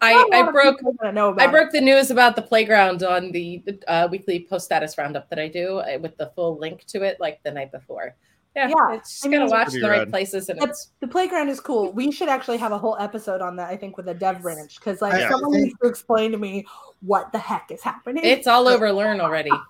I, 0.00 0.28
I 0.32 0.50
broke 0.50 0.78
people 0.78 0.92
are 0.92 1.04
gonna 1.04 1.12
know 1.12 1.34
I 1.38 1.46
it. 1.46 1.50
broke 1.50 1.72
the 1.72 1.80
news 1.80 2.10
about 2.10 2.36
the 2.36 2.42
playground 2.42 3.02
on 3.02 3.32
the 3.32 3.62
uh, 3.86 4.08
weekly 4.10 4.46
post 4.48 4.64
status 4.64 4.96
roundup 4.96 5.28
that 5.30 5.38
I 5.38 5.48
do 5.48 5.78
uh, 5.78 5.98
with 6.00 6.16
the 6.16 6.32
full 6.34 6.58
link 6.58 6.84
to 6.86 7.02
it, 7.02 7.18
like 7.20 7.42
the 7.42 7.50
night 7.50 7.70
before. 7.72 8.16
Yeah, 8.56 8.68
Yeah, 8.68 8.94
it's 8.94 9.22
I 9.22 9.22
just 9.22 9.24
gotta 9.24 9.38
mean- 9.38 9.50
watch 9.50 9.72
the 9.72 9.80
right 9.82 9.98
rad. 10.00 10.10
places, 10.10 10.48
and 10.48 10.60
The, 10.60 10.66
it's 10.68 10.90
the 11.00 11.06
playground 11.08 11.48
is 11.48 11.60
cool. 11.60 11.92
We 11.92 12.10
should 12.10 12.28
actually 12.28 12.56
have 12.58 12.72
a 12.72 12.78
whole 12.78 12.96
episode 12.98 13.40
on 13.40 13.54
that. 13.56 13.68
I 13.70 13.76
think 13.76 13.96
with 13.96 14.06
the 14.06 14.14
dev 14.14 14.42
branch 14.42 14.76
because 14.80 15.00
like 15.00 15.12
Yeah. 15.20 15.30
someone 15.30 15.52
needs 15.52 15.78
to 15.82 15.88
explain 15.88 16.32
to 16.32 16.38
me 16.38 16.66
what 17.00 17.30
the 17.32 17.38
heck 17.38 17.70
is 17.70 17.82
happening. 17.82 18.24
it's 18.24 18.46
all 18.48 18.66
over 18.66 18.92
Learn 18.92 19.20
already. 19.20 19.50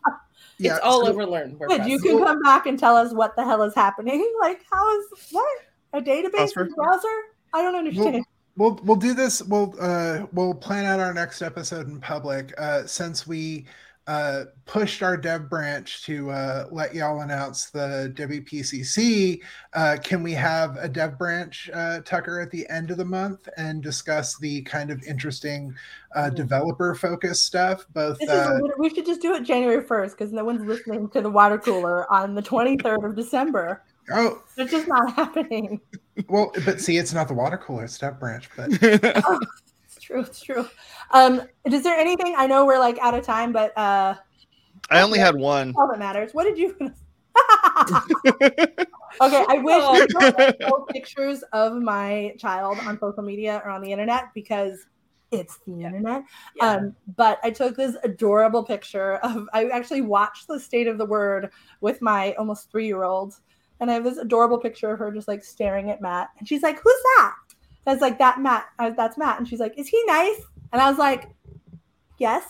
Yeah, 0.61 0.73
it's 0.77 0.81
all 0.85 1.05
so- 1.05 1.12
over 1.12 1.25
Learn. 1.25 1.57
Good, 1.57 1.87
you 1.87 2.01
can 2.01 2.19
come 2.19 2.43
back 2.43 2.67
and 2.67 2.77
tell 2.79 2.97
us 2.97 3.12
what 3.12 3.37
the 3.37 3.45
hell 3.45 3.62
is 3.62 3.75
happening. 3.77 4.29
Like, 4.41 4.62
how 4.71 4.99
is 5.01 5.07
what 5.31 5.47
a 5.93 6.01
database 6.01 6.41
Oscar? 6.41 6.64
in 6.64 6.73
browser? 6.73 7.09
I 7.55 7.62
don't 7.62 7.77
understand. 7.77 8.25
We'll 8.57 8.81
we'll 8.83 8.97
do 8.97 9.14
this. 9.14 9.41
We'll 9.43 9.73
uh 9.81 10.27
we'll 10.33 10.55
plan 10.55 10.85
out 10.85 10.99
our 10.99 11.14
next 11.14 11.43
episode 11.43 11.87
in 11.87 12.01
public. 12.01 12.53
Uh, 12.59 12.87
since 12.87 13.25
we 13.27 13.67
uh 14.09 14.44
pushed 14.64 15.03
our 15.03 15.16
dev 15.16 15.49
branch 15.51 16.03
to 16.05 16.31
uh 16.31 16.64
let 16.73 16.94
y'all 16.94 17.21
announce 17.21 17.66
the 17.71 18.11
WPCC, 18.16 19.40
uh, 19.75 19.97
can 20.03 20.23
we 20.23 20.33
have 20.33 20.77
a 20.79 20.88
dev 20.88 21.18
branch 21.18 21.68
uh, 21.75 22.01
Tucker 22.05 22.40
at 22.40 22.51
the 22.51 22.66
end 22.71 22.90
of 22.90 22.97
the 22.97 23.05
month 23.05 23.49
and 23.59 23.83
discuss 23.83 24.37
the 24.38 24.62
kind 24.62 24.90
of 24.90 25.03
interesting 25.05 25.75
uh, 26.16 26.31
Mhm. 26.31 26.35
developer 26.37 26.94
focused 26.94 27.44
stuff? 27.44 27.85
Both 27.92 28.18
we 28.79 28.88
should 28.88 29.05
just 29.07 29.21
do 29.21 29.35
it 29.35 29.42
January 29.44 29.85
first 29.85 30.16
because 30.16 30.33
no 30.33 30.42
one's 30.44 30.64
listening 30.66 31.11
to 31.11 31.21
the 31.21 31.31
water 31.31 31.59
cooler 31.59 32.11
on 32.11 32.35
the 32.35 32.42
twenty 32.42 32.77
third 32.79 33.05
of 33.05 33.14
December. 33.14 33.83
oh 34.11 34.42
It's 34.57 34.71
just 34.73 34.88
not 34.88 35.12
happening. 35.14 35.81
well, 36.31 36.51
but 36.64 36.81
see, 36.81 36.97
it's 36.97 37.12
not 37.12 37.29
the 37.29 37.35
water 37.35 37.59
cooler; 37.59 37.85
it's 37.85 37.99
dev 37.99 38.18
branch. 38.18 38.49
But 38.57 38.71
It's 39.90 40.05
true. 40.05 40.21
It's 40.21 40.40
true. 40.40 40.66
Um, 41.11 41.42
is 41.64 41.83
there 41.83 41.97
anything? 41.99 42.35
I 42.37 42.47
know 42.47 42.64
we're 42.66 42.79
like 42.79 42.99
out 42.99 43.14
of 43.14 43.25
time, 43.25 43.53
but 43.53 43.77
uh, 43.77 44.14
I 44.90 45.01
only 45.01 45.18
had 45.18 45.35
one. 45.37 45.75
all 45.77 45.88
that 45.88 45.99
matters. 45.99 46.33
What 46.33 46.44
did 46.44 46.59
you? 46.59 46.77
okay, 49.21 49.44
I 49.49 49.59
wish 49.62 49.83
Oh. 49.85 49.94
I 49.94 50.07
don't 50.07 50.38
like 50.38 50.57
no 50.61 50.87
pictures 50.92 51.42
of 51.53 51.75
my 51.75 52.35
child 52.38 52.79
on 52.81 52.99
social 52.99 53.23
media 53.23 53.62
or 53.64 53.71
on 53.71 53.81
the 53.83 53.92
internet 53.92 54.25
because 54.35 54.87
it's 55.31 55.59
the 55.66 55.83
internet. 55.85 56.23
Yeah. 56.57 56.71
Um, 56.73 56.97
but 57.16 57.38
I 57.42 57.51
took 57.51 57.77
this 57.77 57.97
adorable 58.03 58.64
picture 58.64 59.16
of. 59.16 59.47
I 59.53 59.68
actually 59.68 60.01
watched 60.03 60.49
the 60.49 60.59
State 60.59 60.87
of 60.88 60.99
the 60.99 61.05
Word 61.05 61.51
with 61.81 62.01
my 62.03 62.33
almost 62.35 62.71
three 62.71 62.87
year 62.87 63.05
old, 63.05 63.35
and 63.81 63.90
I 63.90 63.94
have 63.94 64.05
this 64.05 64.18
adorable 64.18 64.59
picture 64.59 64.90
of 64.90 64.99
her 64.99 65.12
just 65.12 65.29
like 65.29 65.44
staring 65.44 65.90
at 65.90 66.01
Matt, 66.01 66.29
and 66.38 66.49
she's 66.49 66.62
like, 66.62 66.77
"Who's 66.83 67.03
that?" 67.18 67.35
I 67.87 67.92
was 67.92 68.01
like, 68.01 68.18
"That 68.18 68.40
Matt. 68.40 68.66
I, 68.79 68.90
that's 68.90 69.18
Matt," 69.18 69.38
and 69.38 69.47
she's 69.47 69.61
like, 69.61 69.75
"Is 69.79 69.88
he 69.88 70.03
nice?" 70.07 70.40
And 70.72 70.81
I 70.83 70.88
was 70.88 70.98
like, 70.98 71.28
"Yes." 72.18 72.44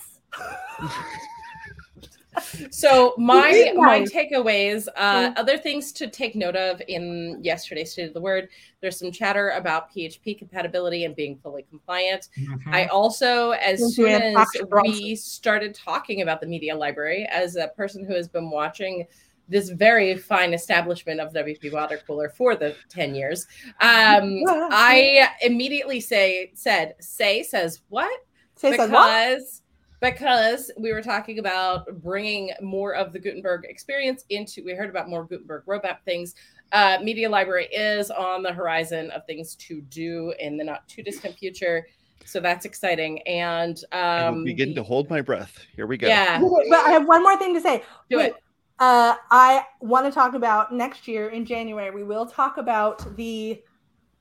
So 2.70 3.14
my 3.18 3.72
my 3.74 4.00
takeaways, 4.02 4.86
uh, 4.96 5.30
Mm. 5.30 5.38
other 5.38 5.58
things 5.58 5.90
to 5.94 6.06
take 6.06 6.36
note 6.36 6.54
of 6.54 6.80
in 6.86 7.38
yesterday's 7.42 7.90
State 7.92 8.06
of 8.06 8.14
the 8.14 8.20
Word. 8.20 8.48
There's 8.80 8.96
some 8.96 9.10
chatter 9.10 9.50
about 9.50 9.90
PHP 9.92 10.38
compatibility 10.38 11.04
and 11.04 11.16
being 11.16 11.36
fully 11.38 11.64
compliant. 11.64 12.28
I 12.66 12.86
also, 12.86 13.50
as 13.52 13.80
Thank 13.80 13.94
soon 13.94 14.08
as 14.10 14.20
and 14.22 14.34
Dr. 14.36 14.66
Bronson. 14.66 14.92
we 14.92 15.16
started 15.16 15.74
talking 15.74 16.22
about 16.22 16.40
the 16.40 16.46
media 16.46 16.76
library, 16.76 17.26
as 17.26 17.56
a 17.56 17.68
person 17.68 18.04
who 18.04 18.14
has 18.14 18.28
been 18.28 18.50
watching 18.50 19.06
this 19.48 19.70
very 19.70 20.16
fine 20.16 20.52
establishment 20.54 21.20
of 21.20 21.32
WP 21.32 21.72
Water 21.72 22.00
Cooler 22.06 22.28
for 22.28 22.54
the 22.54 22.76
10 22.88 23.14
years, 23.14 23.46
um, 23.80 24.42
I 24.70 25.28
immediately 25.42 26.00
say 26.00 26.52
said, 26.54 26.94
Sé 27.00 27.44
says 27.44 27.82
what? 27.88 28.12
Sé 28.56 28.76
says 28.76 28.90
what? 28.90 29.06
because 29.06 29.62
because 30.00 30.70
we 30.78 30.92
were 30.92 31.02
talking 31.02 31.38
about 31.38 31.86
bringing 32.02 32.52
more 32.62 32.94
of 32.94 33.12
the 33.12 33.18
Gutenberg 33.18 33.64
experience 33.64 34.24
into 34.30 34.62
we 34.64 34.72
heard 34.72 34.90
about 34.90 35.08
more 35.08 35.24
Gutenberg 35.24 35.64
roadmap 35.66 35.98
things. 36.04 36.34
Uh, 36.72 36.98
Media 37.02 37.28
Library 37.28 37.66
is 37.66 38.10
on 38.10 38.42
the 38.42 38.52
horizon 38.52 39.10
of 39.10 39.26
things 39.26 39.54
to 39.56 39.80
do 39.82 40.34
in 40.38 40.56
the 40.56 40.64
not 40.64 40.86
too 40.86 41.02
distant 41.02 41.36
future, 41.36 41.86
so 42.24 42.40
that's 42.40 42.66
exciting. 42.66 43.20
And 43.22 43.82
I 43.90 44.28
will 44.28 44.38
um, 44.38 44.44
begin 44.44 44.74
to 44.74 44.82
hold 44.82 45.08
my 45.08 45.20
breath. 45.20 45.58
Here 45.74 45.86
we 45.86 45.96
go. 45.96 46.06
yeah, 46.06 46.38
but 46.40 46.78
I 46.78 46.90
have 46.90 47.08
one 47.08 47.22
more 47.22 47.36
thing 47.38 47.54
to 47.54 47.60
say. 47.60 47.82
do 48.10 48.18
Wait, 48.18 48.26
it. 48.26 48.36
Uh, 48.78 49.16
I 49.30 49.64
want 49.80 50.06
to 50.06 50.12
talk 50.12 50.34
about 50.34 50.72
next 50.72 51.08
year 51.08 51.30
in 51.30 51.44
January. 51.44 51.90
We 51.90 52.04
will 52.04 52.26
talk 52.26 52.58
about 52.58 53.16
the 53.16 53.60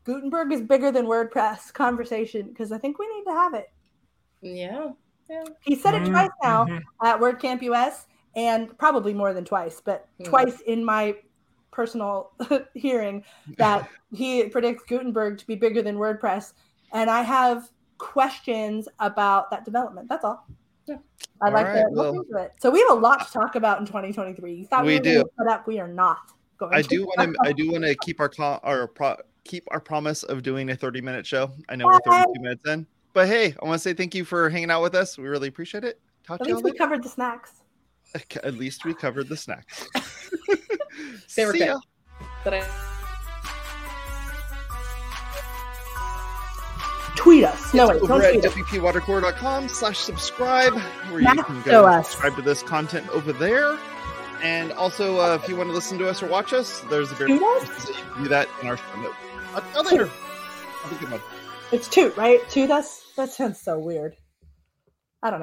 Gutenberg 0.03 0.51
is 0.51 0.61
bigger 0.61 0.91
than 0.91 1.05
WordPress 1.05 1.73
conversation 1.73 2.47
because 2.47 2.71
I 2.71 2.77
think 2.77 2.97
we 2.97 3.07
need 3.15 3.23
to 3.25 3.31
have 3.31 3.53
it. 3.53 3.67
Yeah, 4.41 4.91
yeah. 5.29 5.43
He 5.61 5.75
said 5.75 5.93
it 5.95 6.09
twice 6.09 6.29
now 6.41 6.65
Mhm. 6.65 6.81
at 7.03 7.19
WordCamp 7.19 7.61
US 7.63 8.07
and 8.35 8.75
probably 8.77 9.13
more 9.13 9.33
than 9.33 9.45
twice, 9.45 9.81
but 9.81 10.07
Hmm. 10.17 10.23
twice 10.25 10.61
in 10.61 10.83
my 10.83 11.17
personal 11.71 12.31
hearing 12.73 13.23
that 13.57 13.87
he 14.11 14.47
predicts 14.49 14.83
Gutenberg 14.85 15.37
to 15.37 15.45
be 15.45 15.55
bigger 15.55 15.81
than 15.83 15.97
WordPress. 15.97 16.53
And 16.93 17.09
I 17.09 17.21
have 17.21 17.69
questions 17.99 18.87
about 18.99 19.51
that 19.51 19.65
development. 19.65 20.07
That's 20.09 20.23
all. 20.23 20.47
Yeah. 20.87 20.97
All 21.41 21.51
like 21.51 21.65
right, 21.67 21.85
look 21.91 22.13
well- 22.13 22.21
into 22.23 22.37
it. 22.45 22.53
So 22.59 22.69
we 22.71 22.79
have 22.79 22.91
a 22.91 22.99
lot 22.99 23.25
to 23.27 23.31
talk 23.33 23.55
about 23.55 23.79
in 23.79 23.85
2023. 23.85 24.53
You 24.55 24.65
thought 24.65 24.85
we, 24.85 24.93
We 24.93 24.97
were 24.99 25.03
do. 25.03 25.23
Put 25.37 25.47
up, 25.47 25.67
we 25.67 25.79
are 25.79 25.87
not 25.87 26.17
going. 26.57 26.73
I 26.73 26.81
to. 26.81 26.87
do 26.87 27.05
want 27.05 27.33
to. 27.35 27.39
I 27.47 27.51
do 27.51 27.71
want 27.71 27.83
to 27.83 27.95
keep 27.95 28.19
our 28.19 28.29
co- 28.29 28.59
our 28.63 28.87
pro- 28.87 29.17
keep 29.43 29.65
our 29.71 29.79
promise 29.79 30.23
of 30.23 30.43
doing 30.43 30.69
a 30.71 30.75
thirty 30.75 31.01
minute 31.01 31.25
show. 31.25 31.51
I 31.69 31.75
know 31.75 31.85
we're 31.85 31.99
Bye. 31.99 32.21
thirty 32.23 32.33
two 32.35 32.41
minutes 32.41 32.67
in, 32.67 32.87
but 33.13 33.27
hey, 33.27 33.53
I 33.61 33.65
want 33.65 33.75
to 33.75 33.79
say 33.79 33.93
thank 33.93 34.15
you 34.15 34.25
for 34.25 34.49
hanging 34.49 34.71
out 34.71 34.81
with 34.81 34.95
us. 34.95 35.17
We 35.17 35.27
really 35.27 35.47
appreciate 35.49 35.83
it. 35.83 35.99
Talk 36.25 36.41
At 36.41 36.45
to 36.45 36.49
you 36.49 36.55
least 36.55 36.63
we 36.65 36.71
later. 36.71 36.77
covered 36.83 37.03
the 37.03 37.09
snacks. 37.09 37.51
At 38.43 38.53
least 38.55 38.83
we 38.85 38.93
covered 38.93 39.27
the 39.29 39.37
snacks. 39.37 39.87
Were 40.47 40.55
See 41.27 41.59
ya. 41.65 41.79
Tweet 47.27 47.43
us. 47.43 47.73
No, 47.73 47.89
wait, 47.89 47.97
It's 47.97 48.07
don't 48.07 48.11
over 48.17 48.23
at 48.25 48.31
tweet 48.41 48.45
us. 48.45 48.53
wpwatercooler.com 48.53 49.67
slash 49.67 49.97
subscribe 49.97 50.73
where 51.11 51.19
you 51.19 51.43
can 51.43 51.61
go 51.63 51.85
us. 51.85 52.07
subscribe 52.11 52.35
to 52.37 52.41
this 52.41 52.63
content 52.63 53.09
over 53.09 53.33
there 53.33 53.77
and 54.41 54.71
also 54.71 55.19
uh, 55.19 55.35
if 55.35 55.49
you 55.49 55.57
want 55.57 55.67
to 55.69 55.73
listen 55.73 55.97
to 55.97 56.07
us 56.07 56.23
or 56.23 56.27
watch 56.27 56.53
us 56.53 56.79
there's 56.89 57.11
a 57.11 57.15
very 57.15 57.31
Shoot 57.37 57.43
us? 57.43 57.65
places 57.65 57.85
that 57.87 57.97
you 57.97 58.03
can 58.13 58.23
do 58.23 58.29
that 58.29 58.47
in 58.61 58.67
our 58.69 58.77
show 58.77 59.01
notes 59.01 59.15
I'll, 59.53 59.63
I'll 59.75 59.83
later 59.83 60.05
Have 60.05 60.91
a 60.93 60.95
good 60.95 61.11
one. 61.11 61.21
It's 61.73 61.89
toot, 61.89 62.15
right? 62.15 62.39
Toot 62.49 62.71
us? 62.71 63.03
That 63.17 63.29
sounds 63.29 63.59
so 63.59 63.77
weird. 63.77 64.15